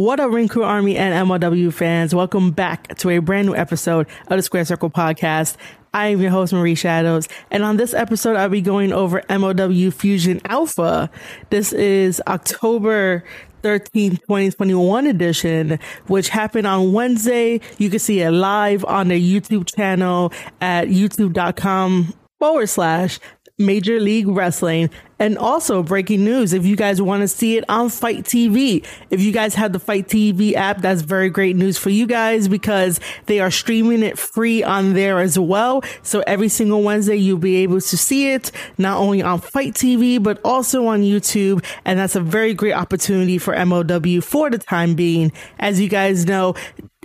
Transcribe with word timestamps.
What 0.00 0.18
up, 0.18 0.30
Crew 0.48 0.62
Army 0.62 0.96
and 0.96 1.28
MLW 1.28 1.74
fans? 1.74 2.14
Welcome 2.14 2.52
back 2.52 2.96
to 2.96 3.10
a 3.10 3.18
brand 3.18 3.48
new 3.48 3.54
episode 3.54 4.06
of 4.28 4.38
the 4.38 4.42
Square 4.42 4.64
Circle 4.64 4.88
podcast. 4.88 5.58
I 5.92 6.06
am 6.06 6.22
your 6.22 6.30
host, 6.30 6.54
Marie 6.54 6.74
Shadows, 6.74 7.28
and 7.50 7.62
on 7.62 7.76
this 7.76 7.92
episode, 7.92 8.34
I'll 8.34 8.48
be 8.48 8.62
going 8.62 8.94
over 8.94 9.20
MLW 9.28 9.92
Fusion 9.92 10.40
Alpha. 10.46 11.10
This 11.50 11.74
is 11.74 12.22
October 12.26 13.24
13th, 13.62 14.22
2021 14.22 15.06
edition, 15.06 15.78
which 16.06 16.30
happened 16.30 16.66
on 16.66 16.94
Wednesday. 16.94 17.60
You 17.76 17.90
can 17.90 17.98
see 17.98 18.22
it 18.22 18.30
live 18.30 18.86
on 18.86 19.08
the 19.08 19.20
YouTube 19.20 19.66
channel 19.66 20.32
at 20.62 20.88
youtube.com 20.88 22.14
forward 22.38 22.68
slash 22.70 23.20
Major 23.60 24.00
League 24.00 24.26
Wrestling. 24.26 24.90
And 25.20 25.36
also 25.36 25.82
breaking 25.82 26.24
news, 26.24 26.54
if 26.54 26.64
you 26.64 26.76
guys 26.76 27.02
want 27.02 27.20
to 27.20 27.28
see 27.28 27.58
it 27.58 27.64
on 27.68 27.90
FITE 27.90 28.24
TV, 28.24 28.86
if 29.10 29.20
you 29.20 29.32
guys 29.32 29.54
have 29.54 29.74
the 29.74 29.78
FITE 29.78 30.08
TV 30.08 30.54
app, 30.54 30.80
that's 30.80 31.02
very 31.02 31.28
great 31.28 31.56
news 31.56 31.76
for 31.76 31.90
you 31.90 32.06
guys 32.06 32.48
because 32.48 33.00
they 33.26 33.38
are 33.38 33.50
streaming 33.50 34.02
it 34.02 34.18
free 34.18 34.62
on 34.62 34.94
there 34.94 35.20
as 35.20 35.38
well. 35.38 35.84
So 36.02 36.22
every 36.26 36.48
single 36.48 36.82
Wednesday, 36.82 37.16
you'll 37.16 37.36
be 37.36 37.56
able 37.56 37.82
to 37.82 37.96
see 37.98 38.32
it 38.32 38.50
not 38.78 38.96
only 38.96 39.20
on 39.20 39.40
FITE 39.40 39.74
TV, 39.74 40.22
but 40.22 40.40
also 40.42 40.86
on 40.86 41.02
YouTube. 41.02 41.62
And 41.84 41.98
that's 41.98 42.16
a 42.16 42.20
very 42.22 42.54
great 42.54 42.72
opportunity 42.72 43.36
for 43.36 43.54
MOW 43.66 44.22
for 44.22 44.48
the 44.48 44.58
time 44.58 44.94
being. 44.94 45.32
As 45.58 45.78
you 45.78 45.90
guys 45.90 46.24
know, 46.24 46.54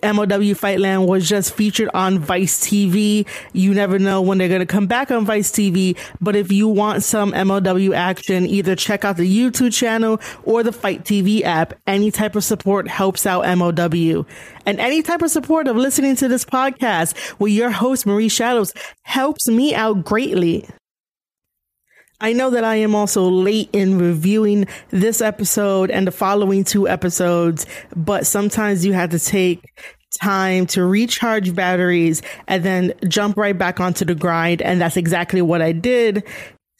MLW 0.05 0.57
Fightland 0.57 1.07
was 1.07 1.27
just 1.27 1.53
featured 1.53 1.89
on 1.93 2.19
Vice 2.19 2.59
TV. 2.59 3.27
You 3.53 3.73
never 3.73 3.97
know 3.97 4.21
when 4.21 4.37
they're 4.37 4.47
going 4.47 4.59
to 4.59 4.65
come 4.65 4.87
back 4.87 5.09
on 5.09 5.25
Vice 5.25 5.51
TV. 5.51 5.97
But 6.21 6.35
if 6.35 6.51
you 6.51 6.67
want 6.67 7.03
some 7.03 7.31
MOW 7.31 7.93
action, 7.93 8.45
either 8.45 8.75
check 8.75 9.03
out 9.03 9.17
the 9.17 9.27
YouTube 9.27 9.73
channel 9.73 10.21
or 10.43 10.61
the 10.61 10.71
FITE 10.71 11.03
TV 11.03 11.41
app. 11.43 11.73
Any 11.87 12.11
type 12.11 12.35
of 12.35 12.43
support 12.43 12.87
helps 12.87 13.25
out 13.25 13.45
MOW. 13.57 14.25
And 14.65 14.79
any 14.79 15.01
type 15.01 15.21
of 15.21 15.31
support 15.31 15.67
of 15.67 15.75
listening 15.75 16.15
to 16.17 16.27
this 16.27 16.45
podcast 16.45 17.39
with 17.39 17.51
your 17.51 17.71
host, 17.71 18.05
Marie 18.05 18.29
Shadows, 18.29 18.73
helps 19.01 19.47
me 19.47 19.73
out 19.73 20.05
greatly. 20.05 20.67
I 22.21 22.31
know 22.31 22.49
that 22.51 22.63
I 22.63 22.75
am 22.75 22.95
also 22.95 23.29
late 23.29 23.69
in 23.73 23.99
reviewing 23.99 24.67
this 24.89 25.19
episode 25.19 25.91
and 25.91 26.07
the 26.07 26.11
following 26.11 26.63
two 26.63 26.87
episodes, 26.87 27.65
but 27.93 28.25
sometimes 28.25 28.85
you 28.85 28.93
have 28.93 29.09
to 29.09 29.19
take 29.19 29.61
time 30.17 30.65
to 30.67 30.83
recharge 30.83 31.53
batteries 31.55 32.21
and 32.47 32.63
then 32.63 32.93
jump 33.07 33.37
right 33.37 33.57
back 33.57 33.79
onto 33.79 34.05
the 34.05 34.15
grind. 34.15 34.61
And 34.61 34.81
that's 34.81 34.97
exactly 34.97 35.41
what 35.41 35.61
I 35.61 35.71
did. 35.71 36.23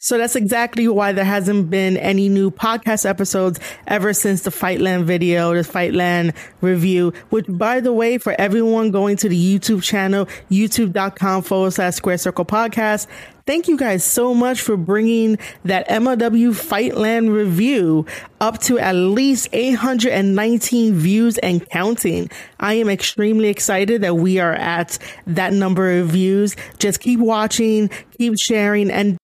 So 0.06 0.18
that's 0.18 0.36
exactly 0.36 0.86
why 0.86 1.10
there 1.10 1.24
hasn't 1.24 1.68
been 1.68 1.96
any 1.96 2.28
new 2.28 2.52
podcast 2.52 3.04
episodes 3.10 3.58
ever 3.88 4.12
since 4.12 4.42
the 4.42 4.50
Fightland 4.50 5.02
video, 5.02 5.52
the 5.52 5.62
Fightland 5.62 6.32
review, 6.60 7.12
which 7.30 7.46
by 7.48 7.80
the 7.80 7.92
way, 7.92 8.16
for 8.18 8.32
everyone 8.38 8.92
going 8.92 9.16
to 9.16 9.28
the 9.28 9.36
YouTube 9.36 9.82
channel, 9.82 10.26
youtube.com 10.48 11.42
forward 11.42 11.72
slash 11.72 11.94
square 11.94 12.18
circle 12.18 12.44
podcast, 12.44 13.08
Thank 13.46 13.68
you 13.68 13.76
guys 13.76 14.02
so 14.02 14.34
much 14.34 14.60
for 14.60 14.76
bringing 14.76 15.38
that 15.64 15.88
MLW 15.88 16.50
Fightland 16.50 17.32
review 17.32 18.04
up 18.40 18.58
to 18.62 18.76
at 18.80 18.96
least 18.96 19.48
819 19.52 20.94
views 20.94 21.38
and 21.38 21.64
counting. 21.68 22.28
I 22.58 22.74
am 22.74 22.88
extremely 22.88 23.46
excited 23.46 24.02
that 24.02 24.16
we 24.16 24.40
are 24.40 24.54
at 24.54 24.98
that 25.28 25.52
number 25.52 25.92
of 25.98 26.08
views. 26.08 26.56
Just 26.78 26.98
keep 26.98 27.20
watching, 27.20 27.88
keep 28.18 28.36
sharing, 28.36 28.90
and 28.90 29.16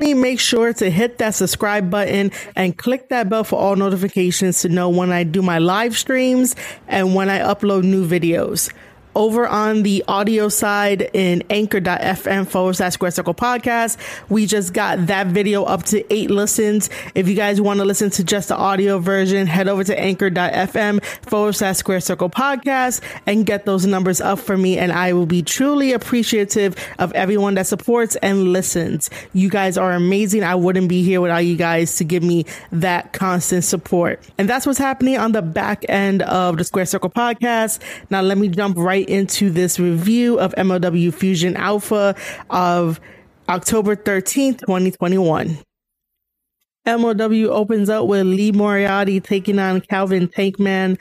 make 0.00 0.40
sure 0.40 0.72
to 0.72 0.90
hit 0.90 1.18
that 1.18 1.34
subscribe 1.34 1.90
button 1.90 2.32
and 2.56 2.76
click 2.76 3.08
that 3.10 3.28
bell 3.28 3.44
for 3.44 3.58
all 3.58 3.76
notifications 3.76 4.62
to 4.62 4.68
know 4.68 4.88
when 4.88 5.12
I 5.12 5.24
do 5.24 5.42
my 5.42 5.58
live 5.58 5.96
streams 5.96 6.56
and 6.88 7.14
when 7.14 7.28
I 7.28 7.38
upload 7.38 7.84
new 7.84 8.06
videos 8.06 8.72
over 9.14 9.46
on 9.46 9.82
the 9.82 10.04
audio 10.08 10.48
side 10.48 11.10
in 11.12 11.42
anchor.fm 11.50 12.46
forward 12.46 12.74
slash 12.74 12.94
square 12.94 13.10
circle 13.10 13.34
podcast. 13.34 13.96
We 14.28 14.46
just 14.46 14.72
got 14.72 15.06
that 15.06 15.28
video 15.28 15.64
up 15.64 15.84
to 15.84 16.12
eight 16.12 16.30
listens. 16.30 16.90
If 17.14 17.28
you 17.28 17.34
guys 17.34 17.60
want 17.60 17.78
to 17.78 17.84
listen 17.84 18.10
to 18.10 18.24
just 18.24 18.48
the 18.48 18.56
audio 18.56 18.98
version, 18.98 19.46
head 19.46 19.68
over 19.68 19.84
to 19.84 19.98
anchor.fm 19.98 21.04
forward 21.04 21.52
slash 21.52 21.76
square 21.76 22.00
circle 22.00 22.30
podcast 22.30 23.00
and 23.26 23.46
get 23.46 23.66
those 23.66 23.86
numbers 23.86 24.20
up 24.20 24.38
for 24.38 24.56
me. 24.56 24.78
And 24.78 24.92
I 24.92 25.12
will 25.12 25.26
be 25.26 25.42
truly 25.42 25.92
appreciative 25.92 26.76
of 26.98 27.12
everyone 27.12 27.54
that 27.54 27.66
supports 27.66 28.16
and 28.16 28.52
listens. 28.52 29.10
You 29.32 29.48
guys 29.48 29.76
are 29.76 29.92
amazing. 29.92 30.44
I 30.44 30.54
wouldn't 30.54 30.88
be 30.88 31.02
here 31.02 31.20
without 31.20 31.38
you 31.38 31.56
guys 31.56 31.96
to 31.96 32.04
give 32.04 32.22
me 32.22 32.46
that 32.72 33.12
constant 33.12 33.64
support. 33.64 34.22
And 34.38 34.48
that's 34.48 34.66
what's 34.66 34.78
happening 34.78 35.18
on 35.18 35.32
the 35.32 35.42
back 35.42 35.84
end 35.88 36.22
of 36.22 36.56
the 36.56 36.64
Square 36.64 36.86
Circle 36.86 37.10
podcast. 37.10 37.80
Now 38.10 38.22
let 38.22 38.38
me 38.38 38.48
jump 38.48 38.76
right 38.76 38.99
right 39.00 39.08
into 39.08 39.50
this 39.50 39.78
review 39.78 40.38
of 40.38 40.54
MLW 40.56 41.12
Fusion 41.12 41.56
Alpha 41.56 42.14
of 42.50 43.00
October 43.48 43.96
13th, 43.96 44.60
2021. 44.60 45.58
MLW 46.86 47.46
opens 47.48 47.88
up 47.88 48.06
with 48.06 48.26
Lee 48.26 48.52
Moriarty 48.52 49.20
taking 49.20 49.58
on 49.58 49.80
Calvin 49.80 50.28
Tankman. 50.28 50.98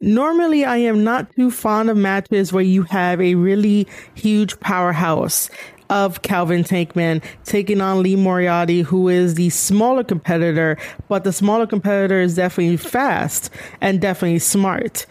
Normally, 0.00 0.64
I 0.64 0.78
am 0.78 1.04
not 1.04 1.34
too 1.36 1.50
fond 1.50 1.88
of 1.90 1.96
matches 1.96 2.52
where 2.52 2.64
you 2.64 2.82
have 2.84 3.20
a 3.20 3.36
really 3.36 3.86
huge 4.14 4.58
powerhouse 4.58 5.48
of 5.90 6.22
Calvin 6.22 6.64
Tankman 6.64 7.22
taking 7.44 7.80
on 7.80 8.02
Lee 8.02 8.16
Moriarty, 8.16 8.82
who 8.82 9.08
is 9.08 9.34
the 9.34 9.50
smaller 9.50 10.02
competitor, 10.02 10.78
but 11.08 11.22
the 11.24 11.32
smaller 11.32 11.66
competitor 11.66 12.20
is 12.20 12.34
definitely 12.34 12.78
fast 12.78 13.50
and 13.80 14.00
definitely 14.00 14.38
smart 14.40 15.06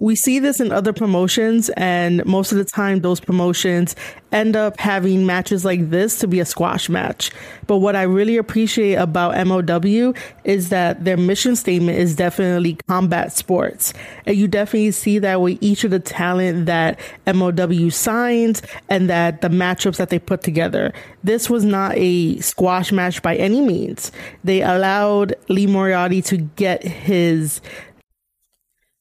we 0.00 0.16
see 0.16 0.40
this 0.40 0.58
in 0.58 0.72
other 0.72 0.92
promotions, 0.92 1.68
and 1.76 2.24
most 2.26 2.50
of 2.50 2.58
the 2.58 2.64
time, 2.64 3.00
those 3.00 3.20
promotions 3.20 3.94
end 4.32 4.56
up 4.56 4.80
having 4.80 5.24
matches 5.24 5.64
like 5.64 5.90
this 5.90 6.18
to 6.18 6.26
be 6.26 6.40
a 6.40 6.44
squash 6.44 6.88
match. 6.88 7.30
But 7.68 7.78
what 7.78 7.94
I 7.94 8.02
really 8.02 8.36
appreciate 8.36 8.96
about 8.96 9.36
MOW 9.46 10.12
is 10.42 10.70
that 10.70 11.04
their 11.04 11.16
mission 11.16 11.54
statement 11.54 11.96
is 11.96 12.16
definitely 12.16 12.76
combat 12.88 13.32
sports. 13.32 13.94
And 14.26 14.36
you 14.36 14.48
definitely 14.48 14.90
see 14.90 15.20
that 15.20 15.40
with 15.40 15.58
each 15.60 15.84
of 15.84 15.92
the 15.92 16.00
talent 16.00 16.66
that 16.66 16.98
MOW 17.32 17.88
signs 17.90 18.62
and 18.88 19.08
that 19.08 19.42
the 19.42 19.48
matchups 19.48 19.98
that 19.98 20.10
they 20.10 20.18
put 20.18 20.42
together. 20.42 20.92
This 21.22 21.48
was 21.48 21.64
not 21.64 21.92
a 21.94 22.40
squash 22.40 22.90
match 22.90 23.22
by 23.22 23.36
any 23.36 23.60
means. 23.60 24.10
They 24.42 24.62
allowed 24.62 25.34
Lee 25.48 25.68
Moriarty 25.68 26.20
to 26.22 26.38
get 26.38 26.82
his 26.82 27.60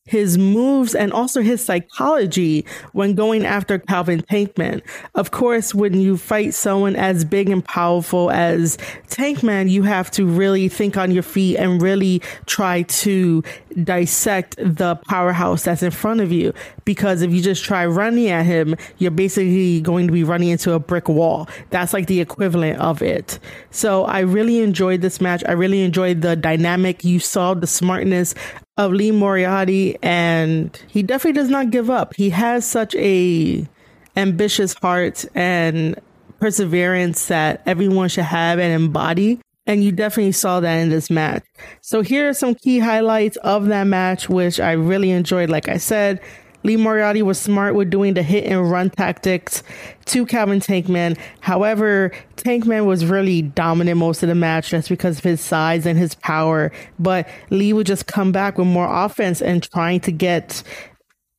his 0.06 0.38
moves 0.38 0.94
and 0.96 1.14
also 1.14 1.42
his 1.42 1.64
psychology 1.64 2.66
when 2.92 3.16
going 3.16 3.46
after 3.46 3.80
Calvin 3.80 4.22
Tankman. 4.22 4.82
Of 5.16 5.32
course, 5.32 5.74
when 5.74 6.00
you 6.00 6.18
fight 6.18 6.54
someone 6.54 6.98
as 6.98 7.24
big 7.24 7.50
and 7.50 7.64
powerful 7.64 8.30
as 8.30 8.78
Tankman, 9.08 9.70
you 9.70 9.84
have 9.84 10.12
to 10.12 10.26
really 10.26 10.68
think 10.68 10.98
on 10.98 11.12
your 11.12 11.24
feet 11.24 11.58
and 11.58 11.82
really 11.82 12.22
try 12.46 12.82
to 12.84 13.44
dissect 13.84 14.58
the 14.58 14.96
powerhouse 15.08 15.64
that's 15.64 15.82
in 15.82 15.92
front 15.92 16.20
of 16.20 16.32
you. 16.32 16.54
Because 16.84 17.22
if 17.22 17.32
you 17.32 17.42
just 17.42 17.64
try 17.64 17.86
running 17.86 18.30
at 18.30 18.46
him, 18.46 18.76
you're 18.98 19.10
basically 19.10 19.80
going 19.80 20.08
to 20.08 20.14
be 20.14 20.26
running 20.26 20.50
into 20.50 20.74
a 20.74 20.80
brick 20.80 21.08
wall. 21.08 21.48
That's 21.70 21.94
like 21.94 22.08
the 22.08 22.20
equivalent 22.20 22.80
of 22.80 23.02
it. 23.02 23.40
So 23.72 24.04
I 24.04 24.20
really 24.20 24.60
enjoyed 24.60 25.00
this 25.00 25.22
match. 25.22 25.44
I 25.48 25.54
really 25.54 25.82
enjoyed 25.82 26.22
the 26.22 26.36
dynamic. 26.36 27.06
You 27.06 27.20
saw 27.20 27.54
the 27.54 27.68
smartness 27.68 28.36
of 28.78 28.92
Lee 28.92 29.12
Moriarty, 29.12 29.98
and 30.02 30.76
he 30.88 31.04
definitely 31.04 31.40
does 31.40 31.50
not 31.50 31.70
give 31.70 31.90
up. 31.90 32.16
He 32.16 32.32
has 32.32 32.66
such 32.66 32.96
a 32.96 33.68
ambitious 34.16 34.74
heart 34.76 35.26
and 35.36 36.00
perseverance 36.40 37.28
that 37.28 37.62
everyone 37.66 38.10
should 38.10 38.26
have 38.26 38.60
and 38.60 38.74
embody. 38.74 39.40
And 39.66 39.82
you 39.82 39.94
definitely 39.94 40.34
saw 40.34 40.60
that 40.60 40.76
in 40.76 40.90
this 40.90 41.10
match. 41.10 41.46
So 41.80 42.02
here 42.02 42.28
are 42.28 42.34
some 42.34 42.54
key 42.54 42.80
highlights 42.80 43.38
of 43.38 43.68
that 43.68 43.88
match, 43.88 44.28
which 44.28 44.60
I 44.60 44.74
really 44.74 45.12
enjoyed. 45.12 45.50
Like 45.50 45.70
I 45.70 45.78
said, 45.78 46.20
Lee 46.64 46.78
Moriarty 46.78 47.22
was 47.22 47.40
smart 47.40 47.76
with 47.76 47.90
doing 47.90 48.14
the 48.14 48.24
hit 48.24 48.46
and 48.46 48.70
run 48.70 48.90
tactics 48.90 49.64
to 50.06 50.26
Calvin 50.26 50.60
Tankman. 50.60 51.18
However, 51.42 52.12
Tankman 52.38 52.86
was 52.86 53.06
really 53.06 53.42
dominant 53.42 53.98
most 53.98 54.24
of 54.24 54.30
the 54.30 54.36
match 54.36 54.70
just 54.70 54.90
because 54.90 55.18
of 55.18 55.24
his 55.24 55.42
size 55.42 55.86
and 55.86 56.00
his 56.00 56.16
power. 56.16 56.72
But 57.00 57.28
Lee 57.50 57.74
would 57.74 57.88
just 57.88 58.08
come 58.08 58.32
back 58.32 58.58
with 58.58 58.68
more 58.68 58.88
offense 58.88 59.42
and 59.42 59.62
trying 59.64 60.00
to 60.02 60.12
get 60.12 60.64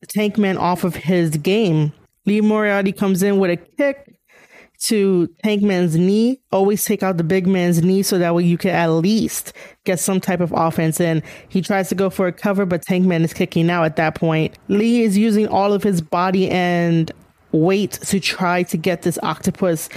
Tankman 0.07 0.59
off 0.59 0.83
of 0.83 0.95
his 0.95 1.31
game. 1.37 1.91
Lee 2.25 2.41
Moriarty 2.41 2.91
comes 2.91 3.23
in 3.23 3.39
with 3.39 3.51
a 3.51 3.57
kick 3.57 4.15
to 4.87 5.29
Tankman's 5.43 5.95
knee. 5.95 6.41
Always 6.51 6.83
take 6.83 7.03
out 7.03 7.17
the 7.17 7.23
big 7.23 7.47
man's 7.47 7.83
knee 7.83 8.03
so 8.03 8.17
that 8.17 8.35
way 8.35 8.43
you 8.43 8.57
can 8.57 8.71
at 8.71 8.87
least 8.87 9.53
get 9.85 9.99
some 9.99 10.19
type 10.19 10.41
of 10.41 10.51
offense 10.51 10.99
in. 10.99 11.23
He 11.47 11.61
tries 11.61 11.89
to 11.89 11.95
go 11.95 12.09
for 12.09 12.27
a 12.27 12.33
cover, 12.33 12.65
but 12.65 12.83
Tankman 12.83 13.23
is 13.23 13.33
kicking 13.33 13.69
out 13.69 13.85
at 13.85 13.95
that 13.95 14.15
point. 14.15 14.57
Lee 14.67 15.03
is 15.03 15.17
using 15.17 15.47
all 15.47 15.71
of 15.71 15.83
his 15.83 16.01
body 16.01 16.49
and 16.49 17.11
weight 17.51 17.93
to 17.93 18.19
try 18.19 18.63
to 18.63 18.77
get 18.77 19.03
this 19.03 19.17
octopus 19.23 19.87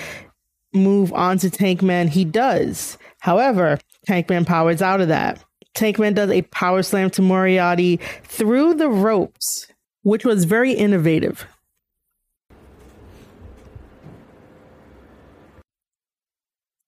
move 0.73 1.13
onto 1.13 1.49
Tankman. 1.49 2.09
He 2.09 2.25
does. 2.25 2.99
However, 3.21 3.79
Tankman 4.09 4.47
powers 4.47 4.81
out 4.81 5.01
of 5.01 5.09
that. 5.09 5.43
Tankman 5.77 6.15
does 6.15 6.31
a 6.31 6.43
power 6.43 6.83
slam 6.83 7.11
to 7.11 7.23
Moriarty 7.23 7.99
through 8.25 8.75
the 8.75 8.89
ropes, 8.89 9.67
which 10.03 10.25
was 10.25 10.45
very 10.45 10.73
innovative. 10.73 11.47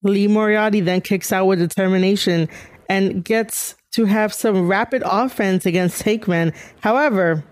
Lee 0.02 0.28
Moriarty 0.28 0.80
then 0.80 1.02
kicks 1.02 1.30
out 1.30 1.44
with 1.44 1.58
determination 1.58 2.48
and 2.90 3.24
gets 3.24 3.76
to 3.92 4.04
have 4.04 4.34
some 4.34 4.66
rapid 4.66 5.02
offense 5.06 5.64
against 5.64 6.02
Tankman. 6.02 6.52
However, 6.80 7.44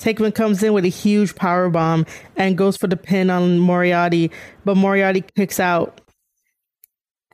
Tankman 0.00 0.34
comes 0.34 0.62
in 0.64 0.72
with 0.72 0.84
a 0.84 0.88
huge 0.88 1.36
power 1.36 1.70
bomb 1.70 2.06
and 2.36 2.58
goes 2.58 2.76
for 2.76 2.88
the 2.88 2.96
pin 2.96 3.30
on 3.30 3.60
Moriarty, 3.60 4.32
but 4.64 4.76
Moriarty 4.76 5.22
kicks 5.36 5.60
out. 5.60 6.00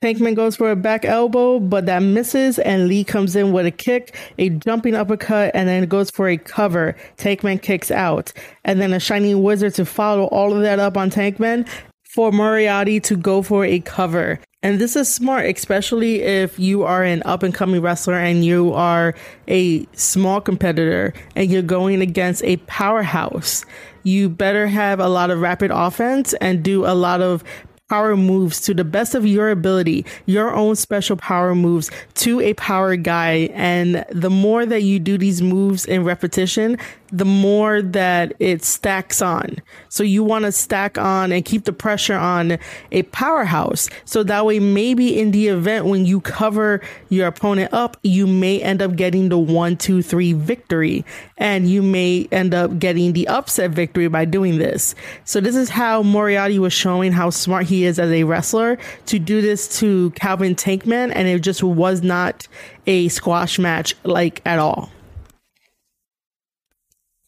Tankman 0.03 0.35
goes 0.35 0.55
for 0.55 0.71
a 0.71 0.77
back 0.77 1.07
elbow, 1.07 1.59
but 1.59 1.87
that 1.87 2.01
misses, 2.01 2.59
and 2.59 2.89
Lee 2.89 3.03
comes 3.03 3.35
in 3.35 3.53
with 3.53 3.65
a 3.65 3.71
kick, 3.71 4.15
a 4.37 4.51
jumping 4.51 4.95
uppercut, 4.95 5.51
and 5.55 5.67
then 5.67 5.87
goes 5.87 6.11
for 6.11 6.29
a 6.29 6.37
cover. 6.37 6.95
Tankman 7.17 7.63
kicks 7.63 7.91
out, 7.91 8.35
and 8.65 8.79
then 8.83 8.93
a 8.93 9.01
Shining 9.01 9.43
Wizard 9.43 9.73
to 9.75 9.87
follow 9.87 10.25
all 10.27 10.55
of 10.55 10.61
that 10.61 10.79
up 10.79 10.99
on 10.99 11.09
Tankman 11.09 11.67
for 12.15 12.31
Moriarty 12.31 13.01
to 13.01 13.17
go 13.17 13.41
for 13.41 13.65
a 13.65 13.81
cover. 13.81 14.39
And 14.67 14.81
this 14.81 14.97
is 14.97 15.09
smart, 15.09 15.47
especially 15.47 16.23
if 16.23 16.59
you 16.59 16.83
are 16.83 17.05
an 17.05 17.23
up 17.25 17.45
and 17.45 17.55
coming 17.55 17.81
wrestler 17.81 18.15
and 18.15 18.45
you 18.45 18.73
are 18.73 19.15
a 19.47 19.87
small 19.93 20.41
competitor 20.41 21.15
and 21.37 21.53
you're 21.53 21.63
going 21.63 22.01
against 22.01 22.43
a 22.43 22.57
powerhouse. 22.57 23.65
You 24.03 24.29
better 24.29 24.67
have 24.67 24.99
a 24.99 25.09
lot 25.09 25.31
of 25.31 25.41
rapid 25.41 25.71
offense 25.73 26.35
and 26.41 26.65
do 26.65 26.85
a 26.85 26.97
lot 26.97 27.23
of 27.23 27.45
power 27.89 28.17
moves 28.17 28.61
to 28.63 28.75
the 28.75 28.85
best 28.85 29.15
of 29.15 29.25
your 29.25 29.51
ability, 29.51 30.05
your 30.27 30.53
own 30.53 30.75
special 30.75 31.17
power 31.17 31.55
moves 31.55 31.89
to 32.15 32.41
a 32.41 32.53
power 32.55 32.97
guy. 32.97 33.49
And 33.55 34.05
the 34.11 34.31
more 34.31 34.67
that 34.67 34.83
you 34.83 34.99
do 34.99 35.17
these 35.17 35.41
moves 35.41 35.85
in 35.85 36.03
repetition, 36.03 36.79
the 37.13 37.25
more 37.25 37.83
that 37.83 38.35
it 38.41 38.65
stacks 38.65 39.23
on. 39.23 39.57
So 39.89 40.03
you 40.03 40.25
want 40.25 40.45
to 40.45 40.53
stack 40.53 40.99
on 40.99 41.31
and 41.31 41.45
keep 41.45 41.65
the 41.65 41.73
pressure 41.73 42.17
on 42.17 42.59
a 42.91 43.05
powerhouse. 43.05 43.89
So 44.05 44.25
that 44.25 44.45
way, 44.45 44.59
maybe 44.59 45.19
in 45.19 45.31
the 45.31 45.47
event 45.47 45.87
when 45.87 46.05
you 46.05 46.21
cover 46.21 46.81
your 47.09 47.29
opponent 47.29 47.73
up, 47.73 47.97
you 48.03 48.27
may 48.27 48.61
end 48.61 48.83
up 48.83 48.97
getting 48.97 49.29
the 49.29 49.39
one, 49.39 49.77
two, 49.77 50.03
three 50.03 50.33
victory. 50.33 51.05
And 51.39 51.71
you 51.71 51.83
may 51.83 52.27
end 52.33 52.55
up 52.55 52.79
getting 52.81 53.13
the 53.13 53.29
upset 53.29 53.71
victory 53.71 54.09
by 54.09 54.25
doing 54.25 54.59
this. 54.59 54.97
So 55.25 55.41
this 55.41 55.55
is 55.55 55.69
how 55.69 56.03
Moriarty 56.03 56.59
was 56.59 56.73
showing 56.73 57.13
how 57.13 57.31
smart 57.31 57.67
he 57.67 57.76
is 57.85 57.99
as 57.99 58.11
a 58.11 58.25
wrestler 58.25 58.79
to 59.07 59.19
do 59.19 59.41
this 59.41 59.79
to 59.81 60.11
Calvin 60.13 60.55
Tankman. 60.55 61.13
And 61.15 61.29
it 61.29 61.41
just 61.41 61.63
was 61.63 62.03
not 62.03 62.49
a 62.87 63.09
squash 63.09 63.59
match 63.59 63.95
like 64.05 64.41
at 64.47 64.59
all. 64.59 64.91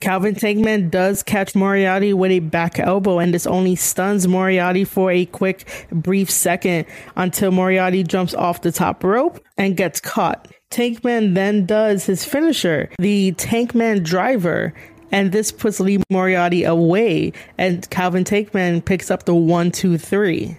Calvin 0.00 0.36
Tankman 0.36 0.92
does 0.92 1.24
catch 1.24 1.56
Moriarty 1.56 2.12
with 2.12 2.30
a 2.30 2.38
back 2.38 2.78
elbow, 2.78 3.18
and 3.18 3.34
this 3.34 3.48
only 3.48 3.74
stuns 3.74 4.28
Moriarty 4.28 4.84
for 4.84 5.10
a 5.10 5.26
quick, 5.26 5.68
brief 5.90 6.30
second 6.30 6.86
until 7.16 7.50
Moriarty 7.50 8.04
jumps 8.04 8.32
off 8.32 8.62
the 8.62 8.70
top 8.70 9.02
rope 9.02 9.40
and 9.56 9.76
gets 9.76 10.00
caught. 10.00 10.46
Tankman 10.70 11.34
then 11.34 11.66
does 11.66 12.06
his 12.06 12.24
finisher, 12.24 12.88
the 13.00 13.32
Tankman 13.32 14.04
driver, 14.04 14.72
and 15.10 15.32
this 15.32 15.50
puts 15.52 15.80
Lee 15.80 16.02
Moriarty 16.10 16.64
away, 16.64 17.32
and 17.56 17.88
Calvin 17.90 18.24
Tankman 18.24 18.84
picks 18.84 19.10
up 19.10 19.24
the 19.24 19.34
one, 19.34 19.70
two, 19.70 19.98
three. 19.98 20.56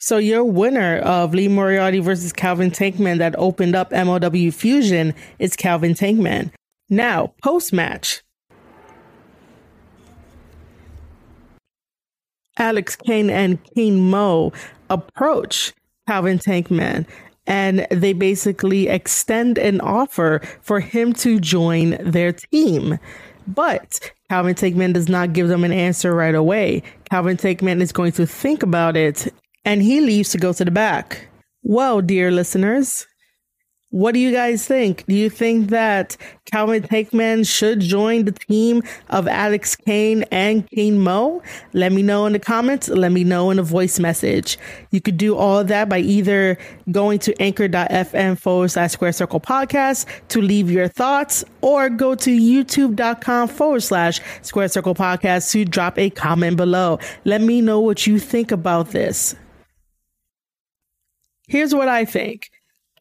So 0.00 0.18
your 0.18 0.42
winner 0.42 0.98
of 0.98 1.32
Lee 1.32 1.46
Moriarty 1.46 2.00
versus 2.00 2.32
Calvin 2.32 2.72
Tankman 2.72 3.18
that 3.18 3.36
opened 3.38 3.76
up 3.76 3.90
MLW 3.90 4.52
Fusion 4.52 5.14
is 5.38 5.54
Calvin 5.54 5.94
Tankman. 5.94 6.50
Now, 6.90 7.34
post 7.42 7.72
match. 7.72 8.22
Alex 12.58 12.96
Kane 12.96 13.30
and 13.30 13.62
King 13.74 14.10
Mo 14.10 14.52
approach 14.90 15.72
Calvin 16.08 16.38
Tankman 16.38 17.06
and 17.46 17.86
they 17.90 18.12
basically 18.12 18.88
extend 18.88 19.58
an 19.58 19.80
offer 19.80 20.40
for 20.60 20.80
him 20.80 21.12
to 21.14 21.40
join 21.40 21.96
their 22.00 22.32
team. 22.32 22.98
But 23.46 24.12
Calvin 24.28 24.54
Tankman 24.54 24.92
does 24.92 25.08
not 25.08 25.32
give 25.32 25.48
them 25.48 25.64
an 25.64 25.72
answer 25.72 26.14
right 26.14 26.34
away. 26.34 26.82
Calvin 27.10 27.36
Tankman 27.36 27.80
is 27.80 27.92
going 27.92 28.12
to 28.12 28.26
think 28.26 28.62
about 28.62 28.96
it 28.96 29.32
and 29.64 29.82
he 29.82 30.00
leaves 30.00 30.30
to 30.30 30.38
go 30.38 30.52
to 30.52 30.64
the 30.64 30.70
back. 30.70 31.28
Well, 31.62 32.00
dear 32.00 32.30
listeners, 32.30 33.06
what 33.92 34.14
do 34.14 34.20
you 34.20 34.32
guys 34.32 34.66
think? 34.66 35.04
Do 35.06 35.14
you 35.14 35.28
think 35.28 35.68
that 35.68 36.16
Calvin 36.46 36.82
Tankman 36.82 37.46
should 37.46 37.80
join 37.80 38.24
the 38.24 38.32
team 38.32 38.82
of 39.10 39.28
Alex 39.28 39.76
Kane 39.76 40.24
and 40.30 40.68
King 40.70 40.98
Mo? 40.98 41.42
Let 41.74 41.92
me 41.92 42.02
know 42.02 42.24
in 42.24 42.32
the 42.32 42.38
comments. 42.38 42.88
Let 42.88 43.12
me 43.12 43.22
know 43.22 43.50
in 43.50 43.58
a 43.58 43.62
voice 43.62 43.98
message. 43.98 44.58
You 44.92 45.02
could 45.02 45.18
do 45.18 45.36
all 45.36 45.58
of 45.58 45.68
that 45.68 45.90
by 45.90 45.98
either 45.98 46.56
going 46.90 47.18
to 47.20 47.38
anchor.fm 47.40 48.38
forward 48.38 48.68
slash 48.68 48.92
square 48.92 49.12
circle 49.12 49.40
podcast 49.40 50.06
to 50.28 50.40
leave 50.40 50.70
your 50.70 50.88
thoughts 50.88 51.44
or 51.60 51.90
go 51.90 52.14
to 52.14 52.30
youtube.com 52.30 53.48
forward 53.48 53.82
slash 53.82 54.22
square 54.40 54.68
circle 54.68 54.94
podcast 54.94 55.50
to 55.50 55.66
drop 55.66 55.98
a 55.98 56.08
comment 56.08 56.56
below. 56.56 56.98
Let 57.26 57.42
me 57.42 57.60
know 57.60 57.80
what 57.80 58.06
you 58.06 58.18
think 58.18 58.52
about 58.52 58.92
this. 58.92 59.36
Here's 61.46 61.74
what 61.74 61.88
I 61.88 62.06
think. 62.06 62.51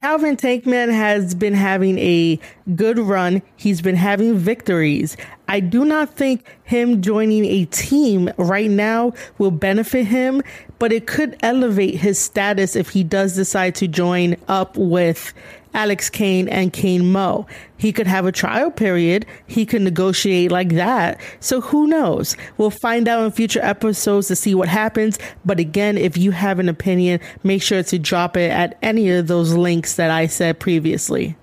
Calvin 0.01 0.35
Tankman 0.35 0.91
has 0.91 1.35
been 1.35 1.53
having 1.53 1.99
a 1.99 2.39
good 2.75 2.99
run. 2.99 3.41
He's 3.55 3.81
been 3.81 3.95
having 3.95 4.37
victories. 4.37 5.17
I 5.47 5.59
do 5.59 5.85
not 5.85 6.13
think 6.13 6.45
him 6.63 7.01
joining 7.01 7.45
a 7.45 7.65
team 7.65 8.29
right 8.37 8.69
now 8.69 9.13
will 9.37 9.51
benefit 9.51 10.05
him, 10.05 10.41
but 10.79 10.91
it 10.91 11.07
could 11.07 11.37
elevate 11.43 11.95
his 11.95 12.17
status 12.17 12.75
if 12.75 12.89
he 12.89 13.03
does 13.03 13.35
decide 13.35 13.75
to 13.75 13.87
join 13.87 14.37
up 14.47 14.77
with 14.77 15.33
Alex 15.73 16.09
Kane 16.09 16.47
and 16.49 16.73
King 16.73 17.11
Mo. 17.11 17.45
He 17.77 17.91
could 17.93 18.07
have 18.07 18.25
a 18.25 18.31
trial 18.31 18.71
period. 18.71 19.25
He 19.47 19.65
could 19.65 19.81
negotiate 19.81 20.51
like 20.51 20.69
that. 20.69 21.19
So 21.39 21.61
who 21.61 21.87
knows? 21.87 22.35
We'll 22.57 22.69
find 22.69 23.07
out 23.07 23.23
in 23.23 23.31
future 23.31 23.61
episodes 23.61 24.27
to 24.27 24.35
see 24.35 24.55
what 24.55 24.67
happens. 24.67 25.17
But 25.45 25.59
again, 25.59 25.97
if 25.97 26.17
you 26.17 26.31
have 26.31 26.59
an 26.59 26.69
opinion, 26.69 27.19
make 27.43 27.61
sure 27.61 27.83
to 27.83 27.99
drop 27.99 28.37
it 28.37 28.51
at 28.51 28.77
any 28.81 29.09
of 29.11 29.27
those 29.27 29.53
links 29.53 29.95
that 29.95 30.11
I 30.11 30.27
said 30.27 30.59
previously. 30.59 31.35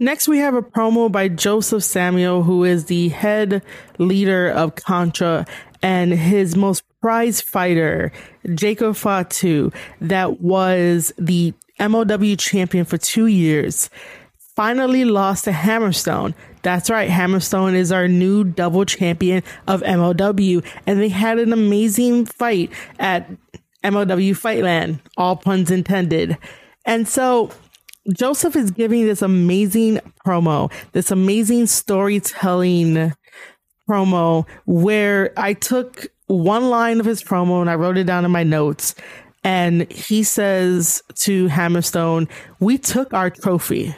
Next, 0.00 0.28
we 0.28 0.38
have 0.38 0.54
a 0.54 0.62
promo 0.62 1.10
by 1.10 1.26
Joseph 1.26 1.82
Samuel, 1.82 2.44
who 2.44 2.62
is 2.62 2.84
the 2.84 3.08
head 3.08 3.62
leader 3.98 4.48
of 4.48 4.76
Contra 4.76 5.44
and 5.82 6.12
his 6.12 6.54
most 6.54 6.84
prized 7.00 7.44
fighter, 7.44 8.12
Jacob 8.54 8.94
Fatu, 8.94 9.72
that 10.00 10.40
was 10.40 11.12
the 11.18 11.52
MOW 11.80 12.36
champion 12.36 12.84
for 12.84 12.96
two 12.96 13.26
years, 13.26 13.90
finally 14.54 15.04
lost 15.04 15.44
to 15.44 15.50
Hammerstone. 15.50 16.32
That's 16.62 16.90
right, 16.90 17.10
Hammerstone 17.10 17.74
is 17.74 17.90
our 17.90 18.06
new 18.06 18.44
double 18.44 18.84
champion 18.84 19.42
of 19.66 19.82
MOW, 19.82 20.62
and 20.86 21.00
they 21.00 21.08
had 21.08 21.40
an 21.40 21.52
amazing 21.52 22.26
fight 22.26 22.70
at 23.00 23.28
MOW 23.82 24.34
Fightland, 24.34 25.00
all 25.16 25.34
puns 25.34 25.72
intended. 25.72 26.38
And 26.84 27.08
so 27.08 27.50
Joseph 28.14 28.56
is 28.56 28.70
giving 28.70 29.06
this 29.06 29.22
amazing 29.22 30.00
promo, 30.26 30.72
this 30.92 31.10
amazing 31.10 31.66
storytelling 31.66 33.12
promo 33.88 34.46
where 34.66 35.32
I 35.36 35.52
took 35.54 36.06
one 36.26 36.70
line 36.70 37.00
of 37.00 37.06
his 37.06 37.22
promo 37.22 37.60
and 37.60 37.70
I 37.70 37.74
wrote 37.74 37.96
it 37.96 38.04
down 38.04 38.24
in 38.24 38.30
my 38.30 38.42
notes 38.44 38.94
and 39.44 39.90
he 39.90 40.22
says 40.22 41.02
to 41.20 41.48
Hammerstone, 41.48 42.28
We 42.60 42.78
took 42.78 43.14
our 43.14 43.30
trophy. 43.30 43.94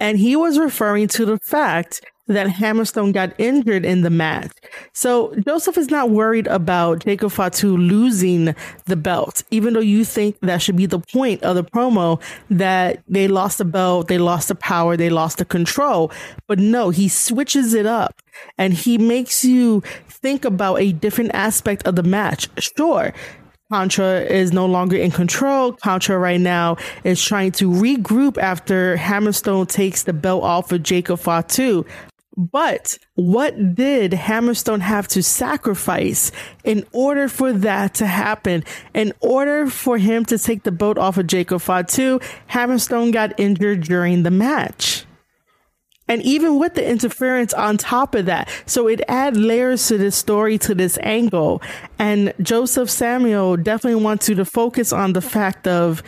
And 0.00 0.18
he 0.18 0.36
was 0.36 0.58
referring 0.58 1.08
to 1.08 1.24
the 1.24 1.38
fact 1.38 2.02
that 2.26 2.46
Hammerstone 2.46 3.12
got 3.12 3.32
injured 3.38 3.84
in 3.84 4.02
the 4.02 4.10
match. 4.10 4.50
So 4.92 5.34
Joseph 5.46 5.76
is 5.76 5.90
not 5.90 6.10
worried 6.10 6.46
about 6.46 7.04
Jacob 7.04 7.32
Fatu 7.32 7.76
losing 7.76 8.54
the 8.86 8.96
belt, 8.96 9.42
even 9.50 9.74
though 9.74 9.80
you 9.80 10.04
think 10.04 10.38
that 10.40 10.62
should 10.62 10.76
be 10.76 10.86
the 10.86 11.00
point 11.00 11.42
of 11.42 11.54
the 11.56 11.64
promo 11.64 12.20
that 12.50 13.02
they 13.08 13.28
lost 13.28 13.58
the 13.58 13.64
belt, 13.64 14.08
they 14.08 14.18
lost 14.18 14.48
the 14.48 14.54
power, 14.54 14.96
they 14.96 15.10
lost 15.10 15.38
the 15.38 15.44
control. 15.44 16.10
But 16.46 16.58
no, 16.58 16.90
he 16.90 17.08
switches 17.08 17.74
it 17.74 17.86
up 17.86 18.20
and 18.58 18.72
he 18.72 18.98
makes 18.98 19.44
you 19.44 19.82
think 20.08 20.44
about 20.44 20.76
a 20.76 20.92
different 20.92 21.32
aspect 21.34 21.86
of 21.86 21.96
the 21.96 22.02
match. 22.02 22.48
Sure, 22.58 23.12
Contra 23.70 24.20
is 24.20 24.52
no 24.52 24.66
longer 24.66 24.96
in 24.96 25.10
control. 25.10 25.72
Contra 25.72 26.18
right 26.18 26.40
now 26.40 26.76
is 27.02 27.22
trying 27.22 27.50
to 27.52 27.68
regroup 27.68 28.38
after 28.38 28.96
Hammerstone 28.96 29.68
takes 29.68 30.02
the 30.04 30.12
belt 30.12 30.44
off 30.44 30.70
of 30.70 30.82
Jacob 30.82 31.18
Fatu. 31.18 31.84
But 32.36 32.98
what 33.14 33.74
did 33.74 34.12
Hammerstone 34.12 34.80
have 34.80 35.06
to 35.08 35.22
sacrifice 35.22 36.32
in 36.64 36.84
order 36.92 37.28
for 37.28 37.52
that 37.52 37.94
to 37.94 38.06
happen? 38.06 38.64
In 38.92 39.12
order 39.20 39.68
for 39.68 39.98
him 39.98 40.24
to 40.26 40.38
take 40.38 40.64
the 40.64 40.72
boat 40.72 40.98
off 40.98 41.16
of 41.16 41.26
Jacob 41.26 41.60
Fatu, 41.60 42.18
Hammerstone 42.50 43.12
got 43.12 43.38
injured 43.38 43.82
during 43.82 44.24
the 44.24 44.30
match. 44.30 45.04
And 46.06 46.20
even 46.22 46.58
with 46.58 46.74
the 46.74 46.86
interference 46.86 47.54
on 47.54 47.78
top 47.78 48.14
of 48.14 48.26
that, 48.26 48.50
so 48.66 48.88
it 48.88 49.00
add 49.08 49.36
layers 49.36 49.86
to 49.88 49.96
this 49.96 50.16
story, 50.16 50.58
to 50.58 50.74
this 50.74 50.98
angle. 51.02 51.62
And 51.98 52.34
Joseph 52.42 52.90
Samuel 52.90 53.56
definitely 53.56 54.02
wants 54.02 54.28
you 54.28 54.34
to 54.34 54.44
focus 54.44 54.92
on 54.92 55.14
the 55.14 55.22
fact 55.22 55.66
of 55.66 56.02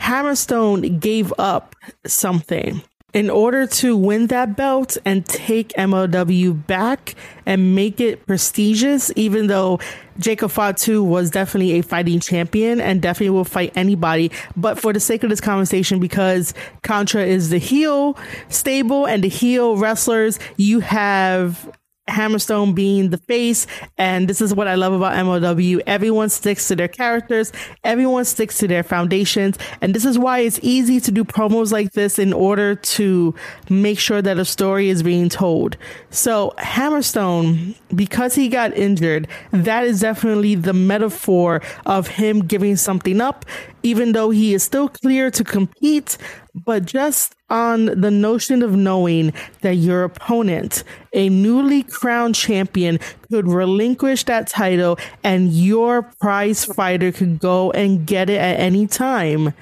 Hammerstone 0.00 0.98
gave 1.00 1.32
up 1.38 1.76
something 2.06 2.82
in 3.12 3.28
order 3.28 3.66
to 3.66 3.96
win 3.96 4.28
that 4.28 4.56
belt 4.56 4.96
and 5.04 5.24
take 5.26 5.68
MLW 5.70 6.66
back 6.66 7.14
and 7.44 7.74
make 7.74 8.00
it 8.00 8.26
prestigious, 8.26 9.12
even 9.16 9.48
though 9.48 9.78
Jacob 10.18 10.50
Fatu 10.50 11.02
was 11.02 11.30
definitely 11.30 11.72
a 11.72 11.82
fighting 11.82 12.20
champion 12.20 12.80
and 12.80 13.02
definitely 13.02 13.30
will 13.30 13.44
fight 13.44 13.72
anybody. 13.76 14.30
But 14.56 14.78
for 14.78 14.92
the 14.92 15.00
sake 15.00 15.22
of 15.22 15.30
this 15.30 15.40
conversation, 15.40 16.00
because 16.00 16.54
Contra 16.82 17.24
is 17.24 17.50
the 17.50 17.58
heel 17.58 18.16
stable 18.48 19.06
and 19.06 19.22
the 19.22 19.28
heel 19.28 19.76
wrestlers, 19.76 20.38
you 20.56 20.80
have 20.80 21.70
Hammerstone 22.08 22.74
being 22.74 23.10
the 23.10 23.18
face. 23.18 23.66
And 23.96 24.28
this 24.28 24.40
is 24.40 24.54
what 24.54 24.68
I 24.68 24.74
love 24.74 24.92
about 24.92 25.14
MLW. 25.14 25.80
Everyone 25.86 26.28
sticks 26.28 26.68
to 26.68 26.76
their 26.76 26.88
characters, 26.88 27.52
everyone 27.84 28.24
sticks 28.24 28.58
to 28.58 28.68
their 28.68 28.82
foundations. 28.82 29.56
And 29.80 29.94
this 29.94 30.04
is 30.04 30.18
why 30.18 30.40
it's 30.40 30.58
easy 30.62 31.00
to 31.00 31.10
do 31.10 31.24
promos 31.24 31.72
like 31.72 31.92
this 31.92 32.18
in 32.18 32.32
order 32.32 32.74
to 32.74 33.34
make 33.68 33.98
sure 33.98 34.20
that 34.22 34.38
a 34.38 34.44
story 34.44 34.88
is 34.88 35.02
being 35.02 35.28
told. 35.28 35.76
So, 36.10 36.54
Hammerstone, 36.58 37.76
because 37.94 38.34
he 38.34 38.48
got 38.48 38.76
injured, 38.76 39.28
that 39.52 39.84
is 39.84 40.00
definitely 40.00 40.54
the 40.54 40.72
metaphor 40.72 41.62
of 41.86 42.08
him 42.08 42.40
giving 42.40 42.76
something 42.76 43.20
up, 43.20 43.44
even 43.82 44.12
though 44.12 44.30
he 44.30 44.54
is 44.54 44.62
still 44.62 44.88
clear 44.88 45.30
to 45.30 45.44
compete 45.44 46.18
but 46.54 46.84
just 46.84 47.34
on 47.50 47.86
the 47.86 48.10
notion 48.10 48.62
of 48.62 48.72
knowing 48.72 49.32
that 49.62 49.76
your 49.76 50.04
opponent, 50.04 50.84
a 51.12 51.28
newly 51.28 51.82
crowned 51.82 52.34
champion, 52.34 52.98
could 53.30 53.48
relinquish 53.48 54.24
that 54.24 54.48
title 54.48 54.98
and 55.24 55.52
your 55.52 56.02
prize 56.20 56.64
fighter 56.64 57.12
could 57.12 57.38
go 57.38 57.70
and 57.72 58.06
get 58.06 58.28
it 58.28 58.38
at 58.38 58.58
any 58.58 58.86
time 58.86 59.54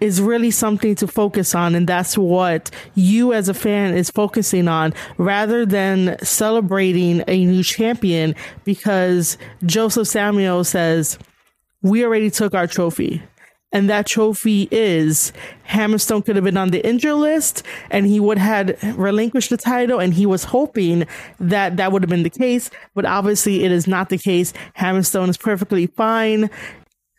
is 0.00 0.20
really 0.20 0.50
something 0.50 0.94
to 0.94 1.08
focus 1.08 1.56
on. 1.56 1.74
And 1.74 1.88
that's 1.88 2.16
what 2.16 2.70
you 2.94 3.32
as 3.32 3.48
a 3.48 3.54
fan 3.54 3.96
is 3.96 4.10
focusing 4.10 4.68
on 4.68 4.94
rather 5.16 5.66
than 5.66 6.16
celebrating 6.22 7.24
a 7.26 7.44
new 7.44 7.64
champion 7.64 8.36
because 8.64 9.36
Joseph 9.66 10.06
Samuel 10.06 10.62
says, 10.62 11.18
we 11.82 12.04
already 12.04 12.30
took 12.30 12.54
our 12.54 12.68
trophy 12.68 13.22
and 13.72 13.90
that 13.90 14.06
trophy 14.06 14.68
is 14.70 15.32
Hammerstone 15.68 16.24
could 16.24 16.36
have 16.36 16.44
been 16.44 16.56
on 16.56 16.70
the 16.70 16.84
injury 16.86 17.12
list 17.12 17.62
and 17.90 18.06
he 18.06 18.18
would 18.18 18.38
have 18.38 18.74
relinquished 18.96 19.50
the 19.50 19.58
title 19.58 20.00
and 20.00 20.14
he 20.14 20.24
was 20.24 20.44
hoping 20.44 21.06
that 21.38 21.76
that 21.76 21.92
would 21.92 22.02
have 22.02 22.08
been 22.08 22.22
the 22.22 22.30
case. 22.30 22.70
But 22.94 23.04
obviously 23.04 23.64
it 23.64 23.72
is 23.72 23.86
not 23.86 24.08
the 24.08 24.18
case. 24.18 24.54
Hammerstone 24.78 25.28
is 25.28 25.36
perfectly 25.36 25.86
fine. 25.86 26.48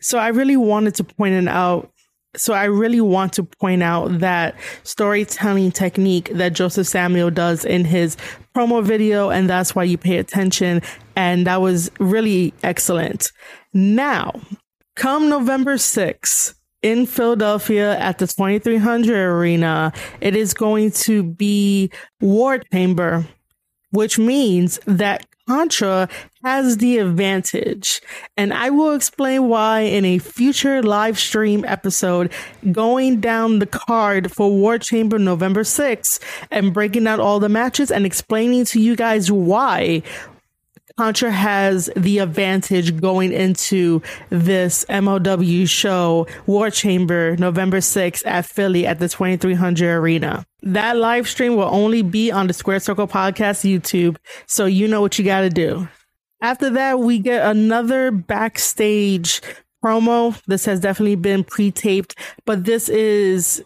So 0.01 0.17
I 0.17 0.29
really 0.29 0.57
wanted 0.57 0.95
to 0.95 1.03
point 1.03 1.35
it 1.35 1.47
out. 1.47 1.91
So 2.35 2.53
I 2.53 2.65
really 2.65 3.01
want 3.01 3.33
to 3.33 3.43
point 3.43 3.83
out 3.83 4.19
that 4.19 4.55
storytelling 4.83 5.71
technique 5.71 6.31
that 6.33 6.53
Joseph 6.53 6.87
Samuel 6.87 7.31
does 7.31 7.65
in 7.65 7.85
his 7.85 8.17
promo 8.55 8.83
video 8.83 9.29
and 9.29 9.49
that's 9.49 9.75
why 9.75 9.83
you 9.83 9.97
pay 9.97 10.17
attention. 10.17 10.81
And 11.15 11.45
that 11.45 11.61
was 11.61 11.91
really 11.99 12.53
excellent. 12.63 13.31
Now 13.73 14.33
Come 14.99 15.29
November 15.29 15.75
6th 15.75 16.55
in 16.81 17.05
Philadelphia 17.05 17.97
at 17.99 18.17
the 18.17 18.27
2300 18.27 19.15
Arena, 19.15 19.93
it 20.19 20.35
is 20.35 20.53
going 20.53 20.91
to 20.91 21.23
be 21.23 21.89
War 22.19 22.59
Chamber, 22.73 23.25
which 23.91 24.19
means 24.19 24.77
that 24.85 25.25
Contra 25.47 26.09
has 26.43 26.79
the 26.79 26.97
advantage. 26.97 28.01
And 28.35 28.53
I 28.53 28.71
will 28.71 28.93
explain 28.93 29.47
why 29.47 29.79
in 29.79 30.03
a 30.03 30.17
future 30.17 30.83
live 30.83 31.17
stream 31.17 31.63
episode 31.63 32.33
going 32.73 33.21
down 33.21 33.59
the 33.59 33.67
card 33.67 34.33
for 34.33 34.51
War 34.51 34.77
Chamber 34.77 35.17
November 35.17 35.63
6th 35.63 36.19
and 36.51 36.73
breaking 36.73 37.07
out 37.07 37.21
all 37.21 37.39
the 37.39 37.47
matches 37.47 37.89
and 37.89 38.05
explaining 38.05 38.65
to 38.65 38.81
you 38.81 38.97
guys 38.97 39.31
why 39.31 40.03
Contra 40.99 41.31
has 41.31 41.89
the 41.95 42.17
advantage 42.17 42.99
going 42.99 43.31
into 43.31 44.01
this 44.31 44.85
MOW 44.89 45.63
show, 45.63 46.27
War 46.45 46.69
Chamber, 46.69 47.37
November 47.37 47.77
6th 47.77 48.21
at 48.25 48.45
Philly 48.45 48.85
at 48.85 48.99
the 48.99 49.07
2300 49.07 49.95
Arena. 49.95 50.45
That 50.61 50.97
live 50.97 51.25
stream 51.25 51.55
will 51.55 51.73
only 51.73 52.01
be 52.01 52.33
on 52.33 52.47
the 52.47 52.53
Square 52.53 52.81
Circle 52.81 53.07
Podcast 53.07 53.63
YouTube, 53.63 54.17
so 54.45 54.65
you 54.65 54.89
know 54.89 54.99
what 54.99 55.17
you 55.17 55.23
got 55.23 55.39
to 55.39 55.49
do. 55.49 55.87
After 56.41 56.69
that, 56.71 56.99
we 56.99 57.19
get 57.19 57.49
another 57.49 58.11
backstage 58.11 59.41
promo. 59.81 60.37
This 60.47 60.65
has 60.65 60.81
definitely 60.81 61.15
been 61.15 61.45
pre 61.45 61.71
taped, 61.71 62.15
but 62.43 62.65
this 62.65 62.89
is 62.89 63.63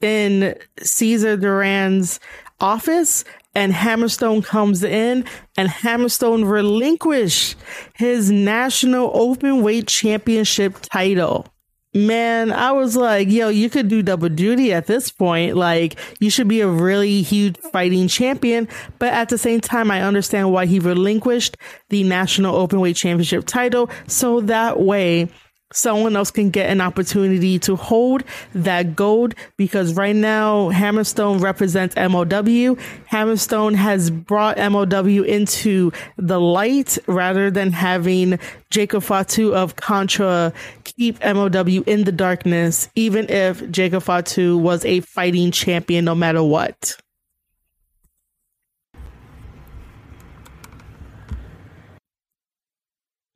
in 0.00 0.54
Cesar 0.78 1.36
Duran's 1.36 2.20
office 2.58 3.24
and 3.58 3.74
Hammerstone 3.74 4.44
comes 4.44 4.84
in 4.84 5.24
and 5.56 5.68
Hammerstone 5.68 6.48
relinquish 6.48 7.56
his 7.96 8.30
national 8.30 9.10
open 9.12 9.64
weight 9.64 9.88
championship 9.88 10.76
title. 10.80 11.44
Man, 11.92 12.52
I 12.52 12.70
was 12.70 12.94
like, 12.94 13.28
yo, 13.28 13.48
you 13.48 13.68
could 13.68 13.88
do 13.88 14.00
double 14.00 14.28
duty 14.28 14.72
at 14.72 14.86
this 14.86 15.10
point. 15.10 15.56
Like, 15.56 15.98
you 16.20 16.30
should 16.30 16.46
be 16.46 16.60
a 16.60 16.68
really 16.68 17.20
huge 17.22 17.56
fighting 17.72 18.06
champion. 18.06 18.68
But 19.00 19.12
at 19.12 19.28
the 19.28 19.38
same 19.38 19.60
time, 19.60 19.90
I 19.90 20.02
understand 20.02 20.52
why 20.52 20.66
he 20.66 20.78
relinquished 20.78 21.56
the 21.88 22.04
national 22.04 22.54
open 22.54 22.78
weight 22.78 22.94
championship 22.94 23.44
title. 23.44 23.90
So 24.06 24.40
that 24.42 24.78
way, 24.78 25.30
someone 25.72 26.16
else 26.16 26.30
can 26.30 26.50
get 26.50 26.70
an 26.70 26.80
opportunity 26.80 27.58
to 27.58 27.76
hold 27.76 28.24
that 28.54 28.96
gold 28.96 29.34
because 29.56 29.94
right 29.94 30.16
now 30.16 30.70
Hammerstone 30.70 31.40
represents 31.40 31.94
MOW. 31.96 32.76
Hammerstone 33.10 33.74
has 33.74 34.10
brought 34.10 34.56
MOW 34.56 35.22
into 35.24 35.92
the 36.16 36.40
light 36.40 36.98
rather 37.06 37.50
than 37.50 37.72
having 37.72 38.38
Jacob 38.70 39.02
Fatu 39.02 39.54
of 39.54 39.76
Contra 39.76 40.52
keep 40.84 41.22
MOW 41.22 41.82
in 41.86 42.04
the 42.04 42.12
darkness, 42.12 42.88
even 42.94 43.28
if 43.30 43.68
Jacob 43.70 44.02
Fatu 44.02 44.56
was 44.56 44.84
a 44.84 45.00
fighting 45.00 45.50
champion 45.50 46.04
no 46.04 46.14
matter 46.14 46.42
what. 46.42 46.96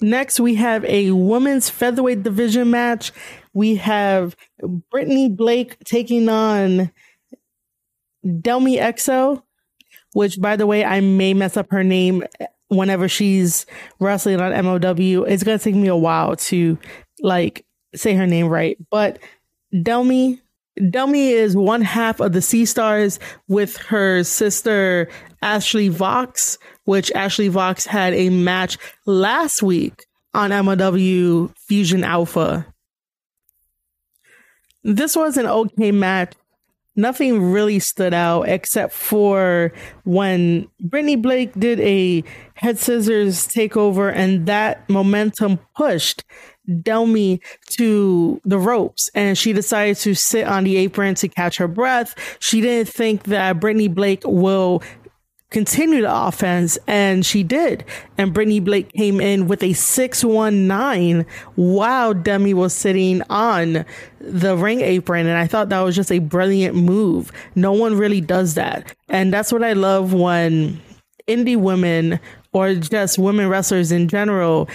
Next, 0.02 0.40
we 0.40 0.56
have 0.56 0.84
a 0.84 1.12
women's 1.12 1.70
featherweight 1.70 2.24
division 2.24 2.70
match. 2.70 3.12
We 3.54 3.76
have 3.76 4.36
Brittany 4.90 5.28
Blake 5.28 5.78
taking 5.84 6.28
on 6.28 6.90
Delmi 8.40 8.78
Exo, 8.78 9.42
which, 10.12 10.40
by 10.40 10.56
the 10.56 10.66
way, 10.66 10.84
I 10.84 11.00
may 11.00 11.34
mess 11.34 11.56
up 11.56 11.70
her 11.70 11.84
name 11.84 12.24
whenever 12.68 13.08
she's 13.08 13.64
wrestling 14.00 14.40
on 14.40 14.52
MOW. 14.64 15.22
It's 15.22 15.44
gonna 15.44 15.58
take 15.58 15.74
me 15.74 15.88
a 15.88 15.96
while 15.96 16.36
to 16.36 16.78
like 17.20 17.64
say 17.94 18.14
her 18.14 18.26
name 18.26 18.48
right, 18.48 18.76
but 18.90 19.18
Delmi 19.82 20.40
Delmi 20.90 21.28
is 21.28 21.54
one 21.54 21.82
half 21.82 22.20
of 22.20 22.32
the 22.32 22.42
Sea 22.42 22.64
Stars 22.64 23.18
with 23.46 23.76
her 23.76 24.24
sister 24.24 25.08
Ashley 25.42 25.88
Vox, 25.88 26.58
which 26.84 27.12
Ashley 27.12 27.48
Vox 27.48 27.84
had 27.84 28.14
a 28.14 28.30
match 28.30 28.78
last 29.06 29.62
week 29.62 30.06
on 30.34 30.50
MLW 30.50 31.52
Fusion 31.58 32.04
Alpha. 32.04 32.66
This 34.84 35.14
was 35.14 35.36
an 35.36 35.46
okay 35.46 35.92
match. 35.92 36.34
Nothing 36.94 37.40
really 37.52 37.78
stood 37.78 38.12
out 38.12 38.42
except 38.48 38.92
for 38.92 39.72
when 40.04 40.68
Brittany 40.78 41.16
Blake 41.16 41.52
did 41.54 41.80
a 41.80 42.22
head 42.54 42.78
scissors 42.78 43.48
takeover 43.48 44.12
and 44.14 44.44
that 44.46 44.86
momentum 44.90 45.58
pushed 45.74 46.22
Delmi 46.82 47.40
to 47.70 48.40
the 48.44 48.58
ropes 48.58 49.10
and 49.14 49.38
she 49.38 49.54
decided 49.54 49.96
to 49.98 50.14
sit 50.14 50.46
on 50.46 50.64
the 50.64 50.76
apron 50.76 51.14
to 51.16 51.28
catch 51.28 51.56
her 51.56 51.68
breath. 51.68 52.14
She 52.40 52.60
didn't 52.60 52.92
think 52.92 53.24
that 53.24 53.58
Brittany 53.58 53.88
Blake 53.88 54.22
will 54.26 54.82
continue 55.52 56.02
the 56.02 56.14
offense, 56.14 56.78
and 56.86 57.24
she 57.24 57.42
did. 57.42 57.84
And 58.18 58.32
Brittany 58.32 58.60
Blake 58.60 58.92
came 58.92 59.20
in 59.20 59.46
with 59.46 59.62
a 59.62 59.72
619 59.74 61.26
while 61.54 62.14
Demi 62.14 62.54
was 62.54 62.72
sitting 62.72 63.22
on 63.30 63.84
the 64.20 64.56
ring 64.56 64.80
apron. 64.80 65.26
And 65.26 65.36
I 65.36 65.46
thought 65.46 65.68
that 65.68 65.80
was 65.80 65.94
just 65.94 66.10
a 66.10 66.18
brilliant 66.18 66.74
move. 66.74 67.30
No 67.54 67.72
one 67.72 67.96
really 67.96 68.20
does 68.20 68.54
that. 68.54 68.94
And 69.08 69.32
that's 69.32 69.52
what 69.52 69.62
I 69.62 69.74
love 69.74 70.12
when 70.12 70.80
indie 71.28 71.56
women 71.56 72.18
or 72.52 72.74
just 72.74 73.18
women 73.18 73.48
wrestlers 73.48 73.92
in 73.92 74.08
general 74.08 74.68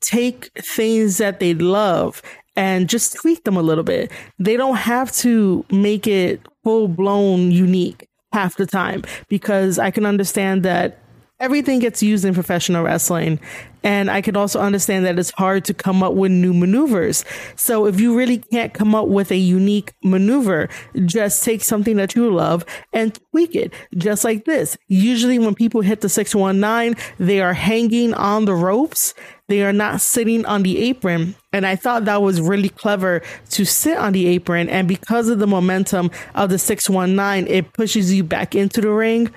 take 0.00 0.50
things 0.60 1.18
that 1.18 1.38
they 1.38 1.54
love 1.54 2.22
and 2.56 2.88
just 2.88 3.14
tweak 3.14 3.44
them 3.44 3.56
a 3.56 3.62
little 3.62 3.84
bit. 3.84 4.10
They 4.38 4.56
don't 4.56 4.76
have 4.76 5.12
to 5.16 5.64
make 5.70 6.06
it 6.06 6.40
full 6.64 6.88
blown 6.88 7.50
unique 7.50 8.08
half 8.32 8.56
the 8.56 8.66
time 8.66 9.02
because 9.28 9.78
I 9.78 9.90
can 9.90 10.06
understand 10.06 10.62
that 10.64 10.98
everything 11.40 11.78
gets 11.78 12.02
used 12.02 12.24
in 12.24 12.34
professional 12.34 12.84
wrestling. 12.84 13.40
And 13.84 14.10
I 14.10 14.20
can 14.20 14.36
also 14.36 14.60
understand 14.60 15.04
that 15.06 15.18
it's 15.18 15.32
hard 15.32 15.64
to 15.66 15.74
come 15.74 16.02
up 16.02 16.14
with 16.14 16.30
new 16.30 16.54
maneuvers. 16.54 17.24
So 17.56 17.86
if 17.86 18.00
you 18.00 18.16
really 18.16 18.38
can't 18.38 18.72
come 18.72 18.94
up 18.94 19.08
with 19.08 19.30
a 19.30 19.36
unique 19.36 19.92
maneuver, 20.02 20.68
just 21.04 21.42
take 21.42 21.62
something 21.62 21.96
that 21.96 22.14
you 22.14 22.32
love 22.32 22.64
and 22.92 23.18
tweak 23.30 23.54
it. 23.54 23.72
Just 23.96 24.24
like 24.24 24.44
this. 24.44 24.76
Usually 24.88 25.38
when 25.38 25.54
people 25.54 25.80
hit 25.80 26.00
the 26.00 26.08
619, 26.08 26.96
they 27.18 27.40
are 27.40 27.54
hanging 27.54 28.14
on 28.14 28.44
the 28.44 28.54
ropes. 28.54 29.14
They 29.48 29.62
are 29.62 29.72
not 29.72 30.00
sitting 30.00 30.46
on 30.46 30.62
the 30.62 30.78
apron. 30.78 31.34
And 31.52 31.66
I 31.66 31.76
thought 31.76 32.06
that 32.06 32.22
was 32.22 32.40
really 32.40 32.70
clever 32.70 33.20
to 33.50 33.64
sit 33.64 33.98
on 33.98 34.12
the 34.12 34.26
apron. 34.26 34.68
And 34.68 34.88
because 34.88 35.28
of 35.28 35.40
the 35.40 35.46
momentum 35.46 36.10
of 36.34 36.48
the 36.48 36.58
619, 36.58 37.52
it 37.52 37.72
pushes 37.74 38.14
you 38.14 38.24
back 38.24 38.54
into 38.54 38.80
the 38.80 38.90
ring 38.90 39.30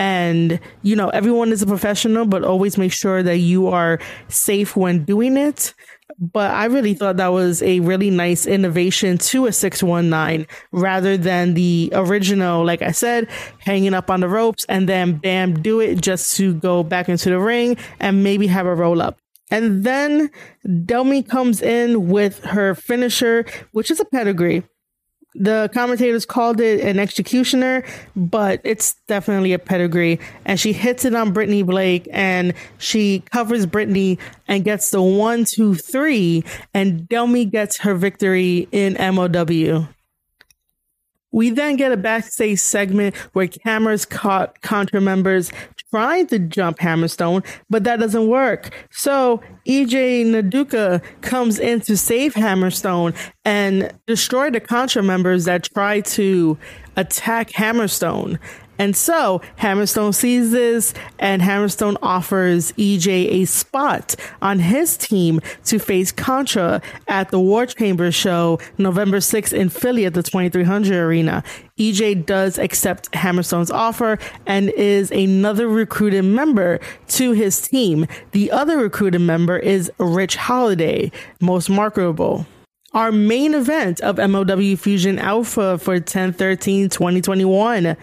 and 0.00 0.58
you 0.82 0.96
know 0.96 1.10
everyone 1.10 1.52
is 1.52 1.60
a 1.60 1.66
professional 1.66 2.24
but 2.24 2.42
always 2.42 2.78
make 2.78 2.92
sure 2.92 3.22
that 3.22 3.36
you 3.36 3.68
are 3.68 4.00
safe 4.28 4.74
when 4.74 5.04
doing 5.04 5.36
it 5.36 5.74
but 6.18 6.50
I 6.50 6.66
really 6.66 6.94
thought 6.94 7.16
that 7.16 7.28
was 7.28 7.62
a 7.62 7.80
really 7.80 8.10
nice 8.10 8.46
innovation 8.46 9.16
to 9.18 9.46
a 9.46 9.52
619 9.52 10.46
rather 10.70 11.16
than 11.16 11.54
the 11.54 11.90
original, 11.94 12.62
like 12.62 12.82
I 12.82 12.90
said, 12.90 13.28
hanging 13.58 13.94
up 13.94 14.10
on 14.10 14.20
the 14.20 14.28
ropes 14.28 14.66
and 14.68 14.86
then 14.86 15.16
bam, 15.16 15.62
do 15.62 15.80
it 15.80 16.02
just 16.02 16.36
to 16.36 16.54
go 16.54 16.82
back 16.82 17.08
into 17.08 17.30
the 17.30 17.38
ring 17.38 17.78
and 18.00 18.22
maybe 18.22 18.48
have 18.48 18.66
a 18.66 18.74
roll 18.74 19.00
up. 19.00 19.18
And 19.50 19.82
then 19.82 20.30
Demi 20.84 21.22
comes 21.22 21.62
in 21.62 22.08
with 22.08 22.44
her 22.44 22.74
finisher, 22.74 23.46
which 23.72 23.90
is 23.90 23.98
a 23.98 24.04
pedigree 24.04 24.62
the 25.34 25.70
commentators 25.72 26.26
called 26.26 26.60
it 26.60 26.80
an 26.80 26.98
executioner, 26.98 27.84
but 28.16 28.60
it's 28.64 28.94
definitely 29.06 29.52
a 29.52 29.58
pedigree. 29.58 30.18
And 30.44 30.58
she 30.58 30.72
hits 30.72 31.04
it 31.04 31.14
on 31.14 31.32
Brittany 31.32 31.62
Blake 31.62 32.08
and 32.12 32.52
she 32.78 33.20
covers 33.32 33.66
Brittany 33.66 34.18
and 34.48 34.64
gets 34.64 34.90
the 34.90 35.02
one, 35.02 35.44
two, 35.44 35.74
three. 35.74 36.44
And 36.74 37.08
Delmi 37.08 37.44
gets 37.44 37.78
her 37.78 37.94
victory 37.94 38.68
in 38.72 38.94
MOW. 39.14 39.88
We 41.32 41.50
then 41.50 41.76
get 41.76 41.92
a 41.92 41.96
backstage 41.96 42.58
segment 42.58 43.14
where 43.34 43.46
cameras 43.46 44.04
caught 44.04 44.60
Contra 44.62 45.00
members 45.00 45.52
trying 45.90 46.26
to 46.28 46.38
jump 46.38 46.78
Hammerstone, 46.78 47.44
but 47.68 47.84
that 47.84 48.00
doesn't 48.00 48.28
work. 48.28 48.74
So 48.90 49.42
EJ 49.66 50.26
Nduka 50.26 51.02
comes 51.22 51.58
in 51.58 51.80
to 51.82 51.96
save 51.96 52.34
Hammerstone 52.34 53.16
and 53.44 53.92
destroy 54.06 54.50
the 54.50 54.60
Contra 54.60 55.02
members 55.02 55.44
that 55.44 55.64
try 55.64 56.00
to 56.00 56.56
attack 56.96 57.50
Hammerstone. 57.50 58.38
And 58.80 58.96
so 58.96 59.42
Hammerstone 59.58 60.14
sees 60.14 60.52
this 60.52 60.94
and 61.18 61.42
Hammerstone 61.42 61.98
offers 62.00 62.72
EJ 62.72 63.30
a 63.30 63.44
spot 63.44 64.14
on 64.40 64.58
his 64.58 64.96
team 64.96 65.40
to 65.66 65.78
face 65.78 66.10
Contra 66.10 66.80
at 67.06 67.30
the 67.30 67.38
War 67.38 67.66
Chamber 67.66 68.10
show 68.10 68.58
November 68.78 69.18
6th 69.18 69.52
in 69.52 69.68
Philly 69.68 70.06
at 70.06 70.14
the 70.14 70.22
2300 70.22 70.96
Arena. 70.96 71.44
EJ 71.78 72.24
does 72.24 72.58
accept 72.58 73.12
Hammerstone's 73.12 73.70
offer 73.70 74.18
and 74.46 74.70
is 74.70 75.10
another 75.10 75.68
recruited 75.68 76.24
member 76.24 76.80
to 77.08 77.32
his 77.32 77.60
team. 77.60 78.06
The 78.30 78.50
other 78.50 78.78
recruited 78.78 79.20
member 79.20 79.58
is 79.58 79.92
Rich 79.98 80.36
Holliday, 80.36 81.12
most 81.38 81.68
marketable. 81.68 82.46
Our 82.94 83.12
main 83.12 83.52
event 83.52 84.00
of 84.00 84.16
MLW 84.16 84.78
Fusion 84.78 85.18
Alpha 85.18 85.76
for 85.76 86.00
10 86.00 86.32
13 86.32 86.88
2021 86.88 87.94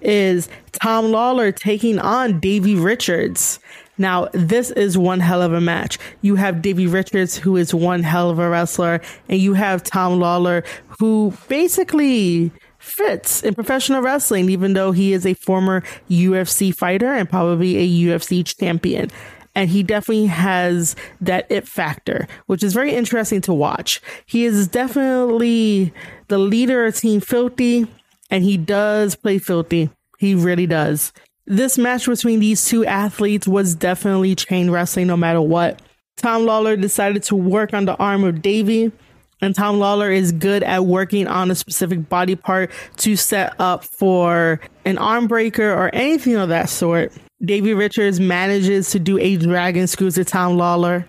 is 0.00 0.48
Tom 0.72 1.06
Lawlor 1.06 1.54
taking 1.54 1.98
on 1.98 2.40
Davey 2.40 2.74
Richards. 2.74 3.58
Now, 3.98 4.28
this 4.32 4.70
is 4.70 4.96
one 4.96 5.20
hell 5.20 5.42
of 5.42 5.52
a 5.52 5.60
match. 5.60 5.98
You 6.22 6.36
have 6.36 6.62
Davey 6.62 6.86
Richards, 6.86 7.36
who 7.36 7.56
is 7.56 7.74
one 7.74 8.02
hell 8.02 8.30
of 8.30 8.38
a 8.38 8.48
wrestler, 8.48 9.00
and 9.28 9.38
you 9.38 9.52
have 9.52 9.82
Tom 9.82 10.18
Lawlor, 10.18 10.64
who 10.98 11.34
basically 11.48 12.50
fits 12.78 13.42
in 13.42 13.54
professional 13.54 14.00
wrestling, 14.00 14.48
even 14.48 14.72
though 14.72 14.92
he 14.92 15.12
is 15.12 15.26
a 15.26 15.34
former 15.34 15.82
UFC 16.08 16.74
fighter 16.74 17.12
and 17.12 17.28
probably 17.28 17.76
a 17.76 18.08
UFC 18.08 18.42
champion. 18.58 19.10
And 19.54 19.68
he 19.68 19.82
definitely 19.82 20.26
has 20.26 20.96
that 21.20 21.46
it 21.50 21.68
factor, 21.68 22.26
which 22.46 22.62
is 22.62 22.72
very 22.72 22.94
interesting 22.94 23.40
to 23.42 23.52
watch. 23.52 24.00
He 24.24 24.44
is 24.44 24.66
definitely 24.68 25.92
the 26.28 26.38
leader 26.38 26.86
of 26.86 26.96
Team 26.96 27.20
Filthy 27.20 27.86
and 28.30 28.44
he 28.44 28.56
does 28.56 29.14
play 29.14 29.38
filthy. 29.38 29.90
He 30.18 30.34
really 30.34 30.66
does. 30.66 31.12
This 31.46 31.78
match 31.78 32.06
between 32.06 32.40
these 32.40 32.64
two 32.64 32.84
athletes 32.86 33.48
was 33.48 33.74
definitely 33.74 34.34
chain 34.34 34.70
wrestling 34.70 35.08
no 35.08 35.16
matter 35.16 35.40
what. 35.40 35.82
Tom 36.16 36.42
Lawlor 36.42 36.80
decided 36.80 37.22
to 37.24 37.34
work 37.34 37.72
on 37.72 37.86
the 37.86 37.96
arm 37.96 38.24
of 38.24 38.42
Davey, 38.42 38.92
and 39.40 39.54
Tom 39.54 39.78
Lawlor 39.78 40.14
is 40.14 40.32
good 40.32 40.62
at 40.62 40.84
working 40.84 41.26
on 41.26 41.50
a 41.50 41.54
specific 41.54 42.08
body 42.08 42.36
part 42.36 42.70
to 42.98 43.16
set 43.16 43.54
up 43.58 43.84
for 43.84 44.60
an 44.84 44.98
arm 44.98 45.26
breaker 45.26 45.72
or 45.72 45.90
anything 45.94 46.36
of 46.36 46.50
that 46.50 46.68
sort. 46.68 47.12
Davey 47.42 47.72
Richards 47.72 48.20
manages 48.20 48.90
to 48.90 48.98
do 48.98 49.18
a 49.18 49.36
dragon 49.36 49.86
screw 49.86 50.10
to 50.10 50.24
Tom 50.24 50.58
Lawlor. 50.58 51.06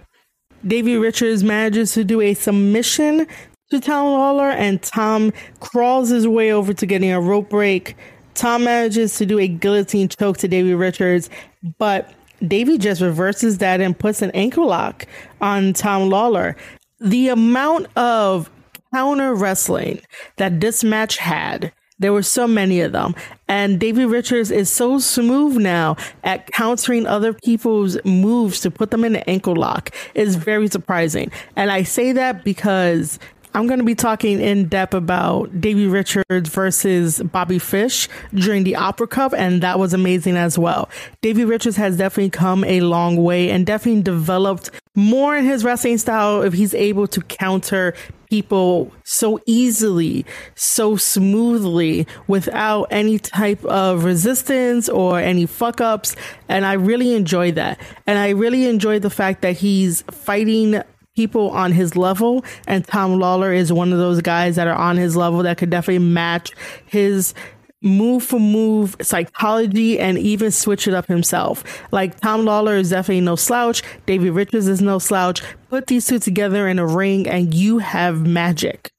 Davey 0.66 0.96
Richards 0.96 1.44
manages 1.44 1.94
to 1.94 2.06
do 2.06 2.22
a 2.22 2.34
submission 2.34 3.28
to 3.72 3.80
Tom 3.80 4.06
Lawlor, 4.06 4.52
and 4.52 4.82
Tom 4.82 5.34
crawls 5.60 6.10
his 6.10 6.28
way 6.28 6.52
over 6.52 6.74
to 6.74 6.86
getting 6.86 7.12
a 7.12 7.20
rope 7.20 7.50
break. 7.50 7.96
Tom 8.34 8.66
manages 8.66 9.18
to 9.18 9.26
do 9.26 9.40
a 9.40 9.48
guillotine 9.48 10.08
choke 10.08 10.38
to 10.38 10.48
Davey 10.48 10.74
Richards, 10.74 11.30
but 11.78 12.14
Davey 12.48 12.78
just 12.78 13.02
reverses 13.02 13.58
that 13.60 13.82
and 13.82 13.98
puts 13.98 14.22
an 14.22 14.32
ankle 14.32 14.68
lock 14.68 15.06
on 15.42 15.74
Tom 15.74 16.10
Lawlor. 16.10 16.56
The 17.00 17.30
amount 17.30 17.88
of 17.98 18.50
counter 18.94 19.34
wrestling 19.34 20.02
that 20.38 20.60
this 20.60 20.84
match 20.84 21.18
had 21.18 21.72
there 22.02 22.12
were 22.12 22.24
so 22.24 22.48
many 22.48 22.82
of 22.82 22.92
them. 22.92 23.14
And 23.48 23.80
Davey 23.80 24.06
Richards 24.06 24.50
is 24.50 24.70
so 24.70 24.98
smooth 24.98 25.58
now 25.58 25.96
at 26.24 26.48
countering 26.52 27.06
other 27.06 27.32
people's 27.32 28.04
moves 28.04 28.60
to 28.62 28.72
put 28.72 28.90
them 28.90 29.06
in 29.06 29.16
an 29.16 29.24
ankle 29.28 29.56
lock 29.56 29.96
is 30.16 30.36
very 30.36 30.68
surprising. 30.68 31.32
And 31.56 31.72
I 31.72 31.84
say 31.84 32.12
that 32.12 32.44
because 32.44 33.20
I'm 33.54 33.68
going 33.68 33.80
to 33.80 33.86
be 33.86 33.96
talking 33.96 34.40
in 34.40 34.68
depth 34.70 34.94
about 34.94 35.60
Davey 35.60 35.86
Richards 35.86 36.50
versus 36.50 37.20
Bobby 37.20 37.60
Fish 37.60 38.08
during 38.34 38.64
the 38.64 38.78
Opera 38.78 39.08
Cup, 39.08 39.34
and 39.34 39.62
that 39.62 39.78
was 39.78 39.94
amazing 39.94 40.38
as 40.38 40.58
well. 40.58 40.90
Davey 41.22 41.44
Richards 41.44 41.76
has 41.76 41.98
definitely 41.98 42.30
come 42.30 42.64
a 42.64 42.80
long 42.80 43.18
way 43.18 43.50
and 43.50 43.66
definitely 43.66 44.04
developed 44.04 44.72
more 44.96 45.36
in 45.36 45.44
his 45.44 45.66
wrestling 45.66 45.98
style 45.98 46.42
if 46.44 46.54
he's 46.54 46.74
able 46.74 47.08
to 47.08 47.22
counter 47.22 47.94
people 48.30 48.90
so 49.04 49.42
easily, 49.46 50.26
so 50.56 50.96
smoothly 50.96 52.08
without 52.28 52.86
any 52.90 53.20
type 53.20 53.64
of 53.66 54.06
resistance 54.06 54.88
or 54.88 55.20
any 55.20 55.46
fuck 55.46 55.82
ups. 55.82 56.16
And 56.48 56.66
I 56.66 56.74
really 56.74 57.14
enjoy 57.14 57.52
that. 57.54 57.78
And 58.08 58.18
I 58.18 58.30
really 58.30 58.68
enjoy 58.68 59.00
the 59.00 59.10
fact 59.10 59.42
that 59.42 59.58
he's 59.58 60.04
fighting 60.04 60.82
people 61.22 61.52
on 61.52 61.72
his 61.72 61.96
level, 61.96 62.44
and 62.66 62.84
Tom 62.84 63.20
Lawlor 63.20 63.56
is 63.56 63.72
one 63.72 63.94
of 63.94 64.00
those 64.00 64.22
guys 64.22 64.56
that 64.56 64.68
are 64.68 64.76
on 64.76 64.98
his 64.98 65.16
level 65.16 65.44
that 65.44 65.60
could 65.60 65.70
definitely 65.70 66.04
match 66.04 66.52
his 66.88 67.36
move 67.84 68.24
for 68.24 68.40
move 68.40 68.96
psychology 69.04 70.00
and 70.00 70.18
even 70.18 70.50
switch 70.50 70.88
it 70.88 70.96
up 70.96 71.06
himself. 71.06 71.64
Like 71.92 72.20
Tom 72.20 72.44
Lawlor 72.44 72.76
is 72.76 72.90
definitely 72.90 73.22
no 73.22 73.36
slouch. 73.36 73.84
Davey 74.08 74.32
Richards 74.32 74.68
is 74.68 74.82
no 74.82 74.98
slouch. 74.98 75.44
Put 75.70 75.86
these 75.86 76.08
two 76.08 76.18
together 76.18 76.68
in 76.68 76.80
a 76.80 76.88
ring 76.88 77.28
and 77.28 77.54
you 77.54 77.78
have 77.78 78.26
magic. 78.26 78.92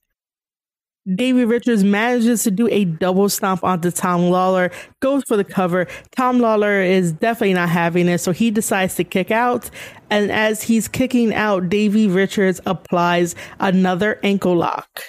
Davey 1.15 1.43
Richards 1.43 1.83
manages 1.83 2.43
to 2.43 2.51
do 2.51 2.69
a 2.71 2.85
double 2.85 3.27
stomp 3.27 3.61
onto 3.61 3.91
Tom 3.91 4.21
Lawlor, 4.21 4.71
goes 5.01 5.23
for 5.27 5.35
the 5.35 5.43
cover. 5.43 5.85
Tom 6.15 6.39
Lawlor 6.39 6.81
is 6.81 7.11
definitely 7.11 7.55
not 7.55 7.67
having 7.67 8.07
it, 8.07 8.19
so 8.19 8.31
he 8.31 8.49
decides 8.49 8.95
to 8.95 9.03
kick 9.03 9.29
out. 9.29 9.69
And 10.13 10.31
as 10.31 10.61
he's 10.61 10.87
kicking 10.87 11.33
out, 11.33 11.69
Davey 11.69 12.07
Richards 12.07 12.61
applies 12.67 13.33
another 13.59 14.19
ankle 14.21 14.55
lock. 14.55 15.01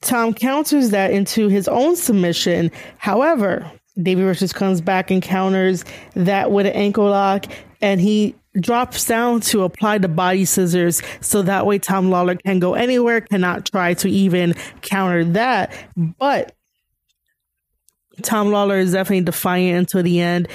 Tom 0.00 0.34
counters 0.34 0.90
that 0.90 1.12
into 1.12 1.46
his 1.46 1.68
own 1.68 1.94
submission. 1.94 2.72
However, 2.98 3.70
Davey 4.02 4.24
Richards 4.24 4.52
comes 4.52 4.80
back 4.80 5.12
and 5.12 5.22
counters 5.22 5.84
that 6.14 6.50
with 6.50 6.66
an 6.66 6.72
ankle 6.72 7.08
lock, 7.08 7.46
and 7.80 8.00
he 8.00 8.34
drops 8.58 9.04
down 9.04 9.40
to 9.42 9.62
apply 9.62 9.98
the 9.98 10.08
body 10.08 10.46
scissors 10.46 11.00
so 11.20 11.42
that 11.42 11.64
way 11.64 11.78
Tom 11.78 12.10
Lawlor 12.10 12.42
can 12.42 12.58
go 12.58 12.74
anywhere, 12.74 13.20
cannot 13.20 13.66
try 13.66 13.94
to 13.94 14.08
even 14.08 14.54
counter 14.82 15.22
that. 15.22 15.72
But 15.96 16.56
Tom 18.22 18.48
Lawlor 18.48 18.80
is 18.80 18.94
definitely 18.94 19.20
defiant 19.20 19.78
until 19.78 20.02
the 20.02 20.20
end. 20.20 20.48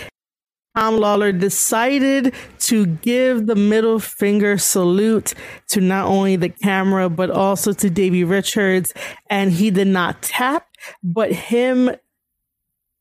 Tom 0.76 0.98
Lawlor 0.98 1.38
decided 1.38 2.34
to 2.60 2.86
give 2.86 3.46
the 3.46 3.56
middle 3.56 4.00
finger 4.00 4.58
salute 4.58 5.34
to 5.68 5.82
not 5.82 6.08
only 6.08 6.38
the 6.38 6.50
camera, 6.50 7.10
but 7.10 7.30
also 7.30 7.74
to 7.74 7.90
Davey 7.90 8.24
Richards. 8.24 8.94
And 9.30 9.52
he 9.52 9.70
did 9.70 9.88
not 9.88 10.22
tap, 10.22 10.68
but 11.04 11.32
him, 11.32 11.92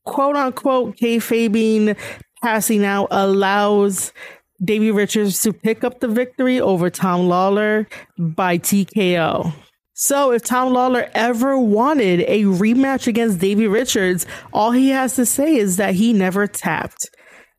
quote 0.05 0.35
unquote, 0.35 0.97
kayfabing, 0.97 1.97
passing 2.43 2.83
out 2.83 3.07
allows 3.09 4.11
Davey 4.63 4.91
Richards 4.91 5.41
to 5.43 5.53
pick 5.53 5.83
up 5.85 6.01
the 6.01 6.09
victory 6.09 6.59
over 6.59 6.89
Tom 6.89 7.21
Lawlor 7.21 7.87
by 8.17 8.57
TKO. 8.57 9.53
So 9.93 10.31
if 10.31 10.43
Tom 10.43 10.73
Lawlor 10.73 11.09
ever 11.13 11.57
wanted 11.57 12.21
a 12.21 12.43
rematch 12.43 13.07
against 13.07 13.39
Davey 13.39 13.67
Richards, 13.67 14.25
all 14.51 14.71
he 14.71 14.89
has 14.89 15.15
to 15.15 15.25
say 15.25 15.55
is 15.55 15.77
that 15.77 15.95
he 15.95 16.11
never 16.11 16.47
tapped. 16.47 17.09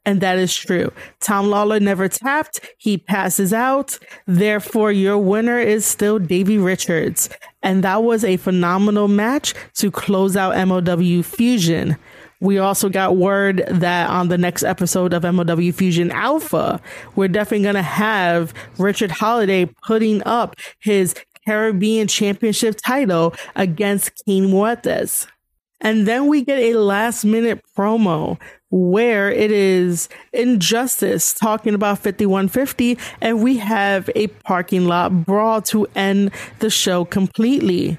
And 0.05 0.21
that 0.21 0.39
is 0.39 0.55
true. 0.55 0.93
Tom 1.21 1.47
Lawlor 1.47 1.81
never 1.81 2.09
tapped. 2.09 2.61
He 2.79 2.99
passes 2.99 3.53
out. 3.53 3.99
Therefore, 4.27 4.91
your 4.91 5.17
winner 5.19 5.59
is 5.59 5.87
still 5.87 6.19
Davey 6.19 6.59
Richards. 6.59 7.29
And 7.63 7.85
that 7.85 8.03
was 8.03 8.25
a 8.25 8.37
phenomenal 8.37 9.07
match 9.07 9.55
to 9.75 9.91
close 9.91 10.37
out 10.37 10.57
MOW 10.67 11.23
Fusion. 11.23 11.97
We 12.41 12.59
also 12.59 12.89
got 12.89 13.17
word 13.17 13.63
that 13.69 14.11
on 14.11 14.27
the 14.27 14.37
next 14.37 14.65
episode 14.65 15.13
of 15.13 15.23
MOW 15.23 15.71
Fusion 15.71 16.11
Alpha, 16.11 16.81
we're 17.15 17.29
definitely 17.29 17.63
going 17.63 17.77
to 17.77 17.83
have 17.83 18.53
Richard 18.79 19.13
Holliday 19.13 19.67
putting 19.87 20.25
up 20.25 20.57
his 20.81 21.15
Caribbean 21.47 22.09
Championship 22.09 22.77
title 22.85 23.35
against 23.55 24.25
King 24.25 24.49
Muertes. 24.49 25.29
And 25.81 26.07
then 26.07 26.27
we 26.27 26.45
get 26.45 26.59
a 26.59 26.75
last 26.75 27.25
minute 27.25 27.61
promo 27.77 28.41
where 28.73 29.31
it 29.31 29.53
is 29.53 30.09
Injustice 30.33 31.35
talking 31.35 31.75
about 31.75 31.99
5150, 31.99 32.99
and 33.21 33.43
we 33.43 33.59
have 33.59 34.11
a 34.17 34.27
parking 34.27 34.87
lot 34.87 35.25
brawl 35.25 35.61
to 35.63 35.87
end 35.95 36.33
the 36.59 36.71
show 36.71 37.05
completely. 37.05 37.99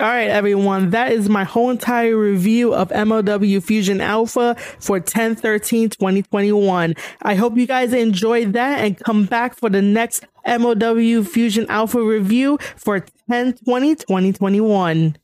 All 0.00 0.08
right, 0.08 0.30
everyone, 0.30 0.90
that 0.90 1.12
is 1.12 1.28
my 1.28 1.44
whole 1.44 1.70
entire 1.70 2.16
review 2.16 2.74
of 2.74 2.88
MLW 2.88 3.62
Fusion 3.62 4.00
Alpha 4.00 4.56
for 4.80 4.98
10 4.98 5.36
13 5.36 5.90
2021. 5.90 6.94
I 7.22 7.34
hope 7.34 7.56
you 7.56 7.66
guys 7.66 7.92
enjoyed 7.92 8.52
that 8.54 8.84
and 8.84 8.98
come 8.98 9.26
back 9.26 9.56
for 9.56 9.68
the 9.68 9.82
next 9.82 10.24
MLW 10.46 11.26
Fusion 11.26 11.66
Alpha 11.68 12.02
review 12.02 12.58
for 12.76 13.04
10 13.30 13.58
20 13.64 13.94
2021. 13.94 15.16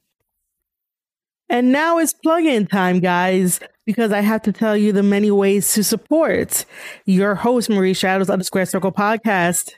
And 1.50 1.72
now 1.72 1.98
it's 1.98 2.12
plug-in 2.12 2.66
time, 2.66 3.00
guys, 3.00 3.58
because 3.88 4.12
I 4.12 4.20
have 4.20 4.42
to 4.42 4.53
tell 4.53 4.77
you 4.77 4.92
the 4.92 5.03
many 5.03 5.31
ways 5.31 5.72
to 5.72 5.83
support 5.83 6.66
your 7.07 7.35
host, 7.35 7.70
Marie 7.70 7.94
Shadows 7.94 8.29
of 8.29 8.38
the 8.38 8.44
Square 8.44 8.66
Circle 8.66 8.92
podcast. 8.92 9.72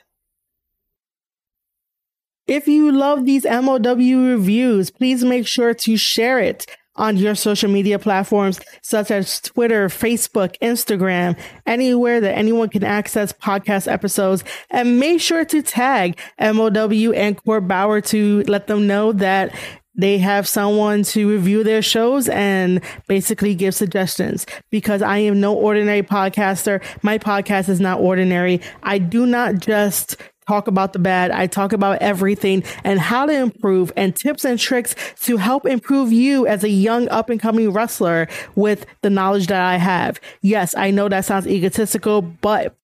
If 2.45 2.67
you 2.67 2.91
love 2.91 3.25
these 3.25 3.45
MOW 3.45 3.77
reviews, 3.77 4.91
please 4.91 5.23
make 5.23 5.47
sure 5.47 5.73
to 5.73 5.95
share 5.95 6.39
it 6.39 6.65
on 6.97 7.15
your 7.15 7.35
social 7.35 7.71
media 7.71 7.97
platforms 7.97 8.59
such 8.81 9.11
as 9.11 9.39
Twitter, 9.39 9.87
Facebook, 9.87 10.57
Instagram, 10.61 11.39
anywhere 11.65 12.19
that 12.19 12.37
anyone 12.37 12.67
can 12.67 12.83
access 12.83 13.31
podcast 13.31 13.89
episodes. 13.89 14.43
And 14.71 14.99
make 14.99 15.21
sure 15.21 15.45
to 15.45 15.61
tag 15.61 16.19
MLW 16.37 17.15
and 17.15 17.41
Court 17.41 17.65
Bauer 17.65 18.01
to 18.01 18.43
let 18.43 18.67
them 18.67 18.87
know 18.87 19.13
that 19.13 19.55
they 19.95 20.17
have 20.19 20.47
someone 20.47 21.03
to 21.03 21.29
review 21.29 21.63
their 21.63 21.81
shows 21.81 22.29
and 22.29 22.81
basically 23.07 23.53
give 23.55 23.75
suggestions 23.75 24.45
because 24.69 25.01
I 25.01 25.17
am 25.17 25.39
no 25.39 25.53
ordinary 25.53 26.03
podcaster. 26.03 26.81
My 27.01 27.17
podcast 27.17 27.67
is 27.69 27.79
not 27.79 27.99
ordinary. 27.99 28.61
I 28.83 28.99
do 28.99 29.25
not 29.25 29.55
just 29.55 30.15
talk 30.47 30.67
about 30.67 30.93
the 30.93 30.99
bad. 30.99 31.31
I 31.31 31.47
talk 31.47 31.71
about 31.71 32.01
everything 32.01 32.63
and 32.83 32.99
how 32.99 33.25
to 33.25 33.33
improve 33.33 33.91
and 33.95 34.15
tips 34.15 34.43
and 34.43 34.59
tricks 34.59 34.95
to 35.23 35.37
help 35.37 35.65
improve 35.65 36.11
you 36.11 36.47
as 36.47 36.63
a 36.63 36.69
young 36.69 37.07
up 37.09 37.29
and 37.29 37.39
coming 37.39 37.71
wrestler 37.71 38.27
with 38.55 38.85
the 39.01 39.09
knowledge 39.09 39.47
that 39.47 39.61
I 39.61 39.77
have. 39.77 40.19
Yes, 40.41 40.75
I 40.75 40.91
know 40.91 41.09
that 41.09 41.25
sounds 41.25 41.47
egotistical, 41.47 42.21
but 42.21 42.75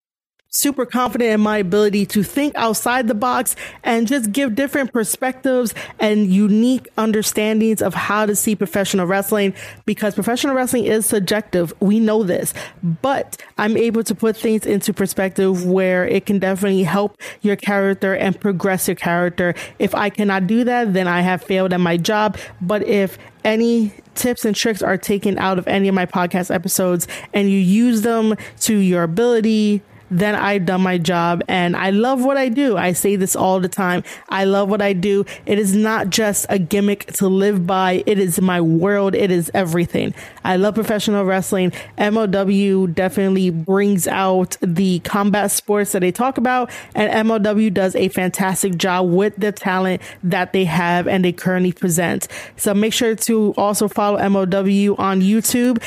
super 0.49 0.85
confident 0.85 1.31
in 1.31 1.41
my 1.41 1.57
ability 1.57 2.05
to 2.07 2.23
think 2.23 2.53
outside 2.55 3.07
the 3.07 3.13
box 3.13 3.55
and 3.83 4.07
just 4.07 4.31
give 4.31 4.55
different 4.55 4.93
perspectives 4.93 5.73
and 5.99 6.27
unique 6.27 6.87
understandings 6.97 7.81
of 7.81 7.93
how 7.93 8.25
to 8.25 8.35
see 8.35 8.55
professional 8.55 9.05
wrestling 9.05 9.53
because 9.85 10.15
professional 10.15 10.55
wrestling 10.55 10.85
is 10.85 11.05
subjective. 11.05 11.73
We 11.79 11.99
know 11.99 12.23
this, 12.23 12.53
but 12.83 13.41
I'm 13.57 13.77
able 13.77 14.03
to 14.03 14.15
put 14.15 14.37
things 14.37 14.65
into 14.65 14.93
perspective 14.93 15.65
where 15.65 16.07
it 16.07 16.25
can 16.25 16.39
definitely 16.39 16.83
help 16.83 17.17
your 17.41 17.55
character 17.55 18.13
and 18.15 18.39
progress 18.39 18.87
your 18.87 18.95
character. 18.95 19.53
If 19.79 19.93
I 19.93 20.09
cannot 20.09 20.47
do 20.47 20.63
that, 20.63 20.93
then 20.93 21.07
I 21.07 21.21
have 21.21 21.43
failed 21.43 21.73
at 21.73 21.79
my 21.79 21.97
job. 21.97 22.37
But 22.61 22.83
if 22.83 23.17
any 23.43 23.93
tips 24.15 24.45
and 24.45 24.55
tricks 24.55 24.81
are 24.81 24.97
taken 24.97 25.37
out 25.37 25.57
of 25.57 25.67
any 25.67 25.87
of 25.87 25.95
my 25.95 26.05
podcast 26.05 26.53
episodes 26.53 27.07
and 27.33 27.49
you 27.49 27.59
use 27.59 28.01
them 28.01 28.35
to 28.61 28.75
your 28.75 29.03
ability, 29.03 29.81
then 30.09 30.35
I've 30.35 30.65
done 30.65 30.81
my 30.81 30.97
job 30.97 31.43
and 31.47 31.75
I 31.75 31.89
love 31.89 32.23
what 32.23 32.37
I 32.37 32.49
do. 32.49 32.77
I 32.77 32.93
say 32.93 33.15
this 33.15 33.35
all 33.35 33.59
the 33.59 33.67
time. 33.67 34.03
I 34.29 34.45
love 34.45 34.69
what 34.69 34.81
I 34.81 34.93
do. 34.93 35.25
It 35.45 35.59
is 35.59 35.75
not 35.75 36.09
just 36.09 36.45
a 36.49 36.59
gimmick 36.59 37.11
to 37.13 37.27
live 37.27 37.67
by. 37.67 38.03
It 38.05 38.19
is 38.19 38.39
my 38.41 38.61
world. 38.61 39.15
It 39.15 39.31
is 39.31 39.51
everything. 39.53 40.13
I 40.43 40.57
love 40.57 40.75
professional 40.75 41.25
wrestling. 41.25 41.73
MOW 41.97 42.87
definitely 42.87 43.49
brings 43.49 44.07
out 44.07 44.57
the 44.61 44.99
combat 44.99 45.51
sports 45.51 45.91
that 45.91 45.99
they 45.99 46.11
talk 46.11 46.37
about 46.37 46.71
and 46.95 47.27
MOW 47.27 47.69
does 47.69 47.95
a 47.95 48.09
fantastic 48.09 48.77
job 48.77 49.09
with 49.09 49.35
the 49.37 49.51
talent 49.51 50.01
that 50.23 50.53
they 50.53 50.65
have 50.65 51.07
and 51.07 51.23
they 51.25 51.31
currently 51.31 51.71
present. 51.71 52.27
So 52.55 52.73
make 52.73 52.93
sure 52.93 53.15
to 53.15 53.53
also 53.57 53.87
follow 53.87 54.17
MOW 54.29 54.95
on 54.97 55.21
YouTube 55.21 55.81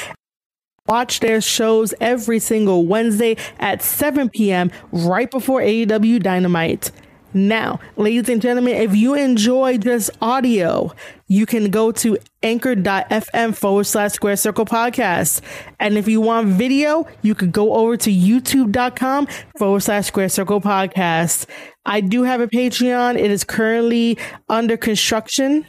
Watch 0.91 1.21
their 1.21 1.41
shows 1.41 1.95
every 2.01 2.41
single 2.41 2.85
Wednesday 2.85 3.37
at 3.61 3.81
7 3.81 4.29
p.m. 4.29 4.73
right 4.91 5.31
before 5.31 5.61
AEW 5.61 6.21
Dynamite. 6.21 6.91
Now, 7.33 7.79
ladies 7.97 8.29
and 8.29 8.43
gentlemen, 8.43 8.75
if 8.75 8.97
you 8.97 9.15
enjoy 9.15 9.79
just 9.79 10.11
audio, 10.21 10.93
you 11.29 11.47
can 11.47 11.71
go 11.71 11.93
to 11.93 12.19
anchor.fm 12.43 13.55
forward 13.55 13.85
slash 13.85 14.15
square 14.15 14.35
circle 14.35 14.67
podcast. 14.67 15.43
And 15.79 15.97
if 15.97 16.09
you 16.09 16.21
want 16.21 16.49
video, 16.49 17.07
you 17.23 17.37
could 17.37 17.53
go 17.53 17.75
over 17.75 17.97
to 17.97 18.11
youtube.com 18.11 19.29
forward 19.59 19.81
slash 19.85 20.07
square 20.07 20.29
circle 20.29 20.61
podcast. 20.61 21.47
I 21.87 22.01
do 22.01 22.25
have 22.25 22.41
a 22.41 22.49
Patreon. 22.49 23.17
It 23.17 23.31
is 23.31 23.45
currently 23.45 24.19
under 24.49 24.77
construction. 24.77 25.67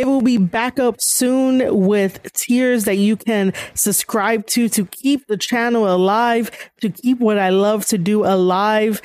It 0.00 0.06
will 0.06 0.22
be 0.22 0.38
back 0.38 0.78
up 0.78 0.98
soon 0.98 1.86
with 1.86 2.32
tiers 2.32 2.86
that 2.86 2.96
you 2.96 3.18
can 3.18 3.52
subscribe 3.74 4.46
to 4.46 4.66
to 4.70 4.86
keep 4.86 5.26
the 5.26 5.36
channel 5.36 5.86
alive, 5.86 6.50
to 6.80 6.88
keep 6.88 7.18
what 7.18 7.38
I 7.38 7.50
love 7.50 7.84
to 7.88 7.98
do 7.98 8.24
alive. 8.24 9.02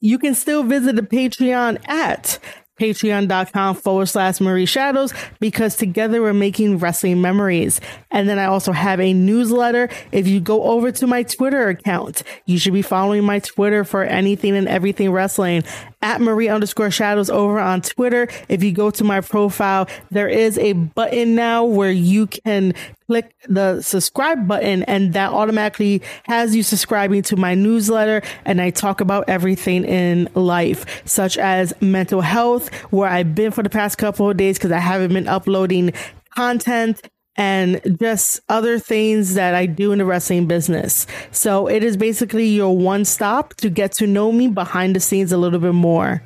You 0.00 0.18
can 0.18 0.34
still 0.34 0.64
visit 0.64 0.96
the 0.96 1.02
Patreon 1.02 1.88
at 1.88 2.40
patreon.com 2.84 3.76
forward 3.76 4.06
slash 4.06 4.40
Marie 4.40 4.66
Shadows 4.66 5.14
because 5.40 5.76
together 5.76 6.20
we're 6.20 6.34
making 6.34 6.78
wrestling 6.78 7.22
memories. 7.22 7.80
And 8.10 8.28
then 8.28 8.38
I 8.38 8.44
also 8.44 8.72
have 8.72 9.00
a 9.00 9.14
newsletter. 9.14 9.88
If 10.12 10.28
you 10.28 10.40
go 10.40 10.64
over 10.64 10.92
to 10.92 11.06
my 11.06 11.22
Twitter 11.22 11.68
account, 11.68 12.22
you 12.44 12.58
should 12.58 12.74
be 12.74 12.82
following 12.82 13.24
my 13.24 13.38
Twitter 13.38 13.84
for 13.84 14.02
anything 14.02 14.54
and 14.54 14.68
everything 14.68 15.12
wrestling 15.12 15.64
at 16.02 16.20
Marie 16.20 16.48
underscore 16.48 16.90
shadows 16.90 17.30
over 17.30 17.58
on 17.58 17.80
Twitter. 17.80 18.28
If 18.48 18.62
you 18.62 18.72
go 18.72 18.90
to 18.90 19.04
my 19.04 19.22
profile, 19.22 19.88
there 20.10 20.28
is 20.28 20.58
a 20.58 20.74
button 20.74 21.34
now 21.34 21.64
where 21.64 21.90
you 21.90 22.26
can 22.26 22.74
click 23.06 23.34
the 23.48 23.80
subscribe 23.82 24.48
button 24.48 24.82
and 24.84 25.12
that 25.12 25.30
automatically 25.30 26.02
has 26.24 26.54
you 26.56 26.62
subscribing 26.62 27.22
to 27.22 27.36
my 27.36 27.54
newsletter. 27.54 28.22
And 28.44 28.60
I 28.60 28.70
talk 28.70 29.00
about 29.00 29.28
everything 29.28 29.84
in 29.84 30.28
life, 30.34 31.02
such 31.06 31.36
as 31.38 31.72
mental 31.80 32.20
health, 32.20 32.72
where 32.90 33.08
I've 33.08 33.34
been 33.34 33.50
for 33.52 33.62
the 33.62 33.70
past 33.70 33.98
couple 33.98 34.30
of 34.30 34.36
days 34.36 34.58
because 34.58 34.72
I 34.72 34.78
haven't 34.78 35.12
been 35.12 35.28
uploading 35.28 35.92
content 36.34 37.00
and 37.36 37.80
just 38.00 38.40
other 38.48 38.78
things 38.78 39.34
that 39.34 39.54
I 39.54 39.66
do 39.66 39.92
in 39.92 39.98
the 39.98 40.04
wrestling 40.04 40.46
business. 40.46 41.06
So 41.32 41.66
it 41.66 41.82
is 41.82 41.96
basically 41.96 42.46
your 42.46 42.76
one 42.76 43.04
stop 43.04 43.54
to 43.54 43.70
get 43.70 43.92
to 43.94 44.06
know 44.06 44.30
me 44.30 44.48
behind 44.48 44.94
the 44.94 45.00
scenes 45.00 45.32
a 45.32 45.36
little 45.36 45.58
bit 45.58 45.74
more. 45.74 46.22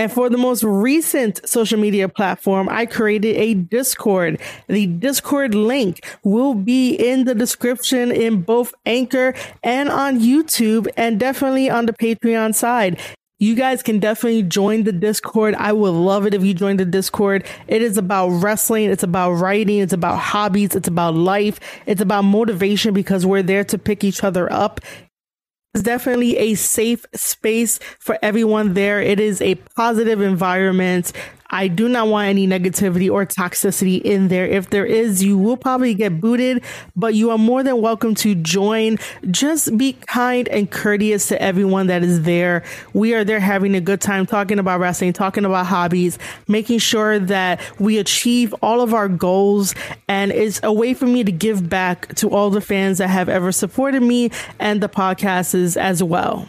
And 0.00 0.10
for 0.10 0.30
the 0.30 0.38
most 0.38 0.64
recent 0.64 1.46
social 1.46 1.78
media 1.78 2.08
platform, 2.08 2.70
I 2.70 2.86
created 2.86 3.36
a 3.36 3.52
Discord. 3.52 4.40
The 4.66 4.86
Discord 4.86 5.54
link 5.54 6.06
will 6.24 6.54
be 6.54 6.94
in 6.94 7.24
the 7.24 7.34
description 7.34 8.10
in 8.10 8.40
both 8.40 8.72
Anchor 8.86 9.34
and 9.62 9.90
on 9.90 10.18
YouTube 10.18 10.88
and 10.96 11.20
definitely 11.20 11.68
on 11.68 11.84
the 11.84 11.92
Patreon 11.92 12.54
side. 12.54 12.98
You 13.40 13.54
guys 13.54 13.82
can 13.82 13.98
definitely 13.98 14.42
join 14.44 14.84
the 14.84 14.92
Discord. 14.92 15.54
I 15.56 15.74
would 15.74 15.90
love 15.90 16.24
it 16.26 16.32
if 16.32 16.42
you 16.42 16.54
join 16.54 16.78
the 16.78 16.86
Discord. 16.86 17.44
It 17.68 17.82
is 17.82 17.98
about 17.98 18.28
wrestling. 18.28 18.88
It's 18.88 19.02
about 19.02 19.32
writing. 19.32 19.80
It's 19.80 19.92
about 19.92 20.16
hobbies. 20.16 20.74
It's 20.74 20.88
about 20.88 21.14
life. 21.14 21.60
It's 21.84 22.00
about 22.00 22.22
motivation 22.22 22.94
because 22.94 23.26
we're 23.26 23.42
there 23.42 23.64
to 23.64 23.76
pick 23.76 24.02
each 24.02 24.24
other 24.24 24.50
up 24.50 24.80
it's 25.74 25.82
definitely 25.82 26.36
a 26.36 26.54
safe 26.54 27.06
space 27.14 27.78
for 27.98 28.18
everyone 28.22 28.74
there. 28.74 29.00
It 29.00 29.20
is 29.20 29.40
a 29.40 29.54
positive 29.76 30.20
environment. 30.20 31.12
I 31.50 31.68
do 31.68 31.88
not 31.88 32.06
want 32.08 32.28
any 32.28 32.46
negativity 32.46 33.10
or 33.10 33.26
toxicity 33.26 34.00
in 34.00 34.28
there. 34.28 34.46
If 34.46 34.70
there 34.70 34.86
is, 34.86 35.22
you 35.22 35.36
will 35.36 35.56
probably 35.56 35.94
get 35.94 36.20
booted, 36.20 36.62
but 36.94 37.14
you 37.14 37.30
are 37.30 37.38
more 37.38 37.62
than 37.62 37.80
welcome 37.80 38.14
to 38.16 38.36
join. 38.36 38.98
Just 39.30 39.76
be 39.76 39.94
kind 40.06 40.48
and 40.48 40.70
courteous 40.70 41.28
to 41.28 41.42
everyone 41.42 41.88
that 41.88 42.04
is 42.04 42.22
there. 42.22 42.62
We 42.94 43.14
are 43.14 43.24
there 43.24 43.40
having 43.40 43.74
a 43.74 43.80
good 43.80 44.00
time 44.00 44.26
talking 44.26 44.58
about 44.60 44.78
wrestling, 44.78 45.12
talking 45.12 45.44
about 45.44 45.66
hobbies, 45.66 46.18
making 46.46 46.78
sure 46.78 47.18
that 47.18 47.60
we 47.80 47.98
achieve 47.98 48.54
all 48.62 48.80
of 48.80 48.94
our 48.94 49.08
goals. 49.08 49.74
And 50.08 50.30
it's 50.30 50.60
a 50.62 50.72
way 50.72 50.94
for 50.94 51.06
me 51.06 51.24
to 51.24 51.32
give 51.32 51.68
back 51.68 52.14
to 52.16 52.30
all 52.30 52.50
the 52.50 52.60
fans 52.60 52.98
that 52.98 53.08
have 53.08 53.28
ever 53.28 53.50
supported 53.50 54.02
me 54.02 54.30
and 54.60 54.80
the 54.80 54.88
podcasts 54.88 55.76
as 55.76 56.02
well. 56.02 56.48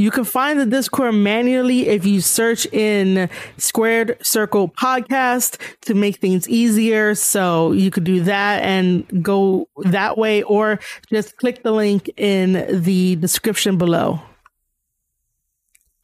You 0.00 0.10
can 0.10 0.24
find 0.24 0.58
the 0.58 0.64
Discord 0.64 1.14
manually 1.14 1.88
if 1.88 2.06
you 2.06 2.22
search 2.22 2.64
in 2.72 3.28
Squared 3.58 4.16
Circle 4.22 4.70
Podcast 4.70 5.60
to 5.82 5.92
make 5.92 6.16
things 6.16 6.48
easier. 6.48 7.14
So 7.14 7.72
you 7.72 7.90
could 7.90 8.04
do 8.04 8.22
that 8.22 8.62
and 8.62 9.22
go 9.22 9.68
that 9.76 10.16
way, 10.16 10.42
or 10.44 10.80
just 11.12 11.36
click 11.36 11.62
the 11.62 11.72
link 11.72 12.10
in 12.16 12.82
the 12.82 13.16
description 13.16 13.76
below. 13.76 14.22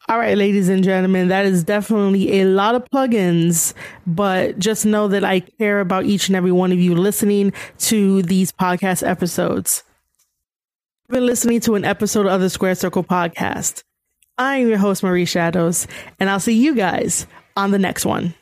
All 0.07 0.19
right, 0.19 0.37
ladies 0.37 0.69
and 0.69 0.83
gentlemen, 0.83 1.29
that 1.29 1.47
is 1.47 1.63
definitely 1.63 2.41
a 2.41 2.45
lot 2.45 2.75
of 2.75 2.85
plugins, 2.93 3.73
but 4.05 4.59
just 4.59 4.85
know 4.85 5.07
that 5.07 5.23
I 5.23 5.39
care 5.39 5.79
about 5.79 6.05
each 6.05 6.29
and 6.29 6.35
every 6.35 6.51
one 6.51 6.71
of 6.71 6.77
you 6.79 6.93
listening 6.93 7.51
to 7.79 8.21
these 8.21 8.51
podcast 8.51 9.01
episodes. 9.01 9.81
You've 11.09 11.15
been 11.15 11.25
listening 11.25 11.61
to 11.61 11.73
an 11.73 11.83
episode 11.83 12.27
of 12.27 12.41
the 12.41 12.51
Square 12.51 12.75
Circle 12.75 13.03
podcast. 13.03 13.85
I'm 14.39 14.67
your 14.69 14.77
host, 14.77 15.01
Marie 15.01 15.25
Shadows, 15.25 15.87
and 16.19 16.29
I'll 16.29 16.39
see 16.39 16.53
you 16.53 16.75
guys 16.75 17.25
on 17.55 17.71
the 17.71 17.79
next 17.79 18.05
one. 18.05 18.35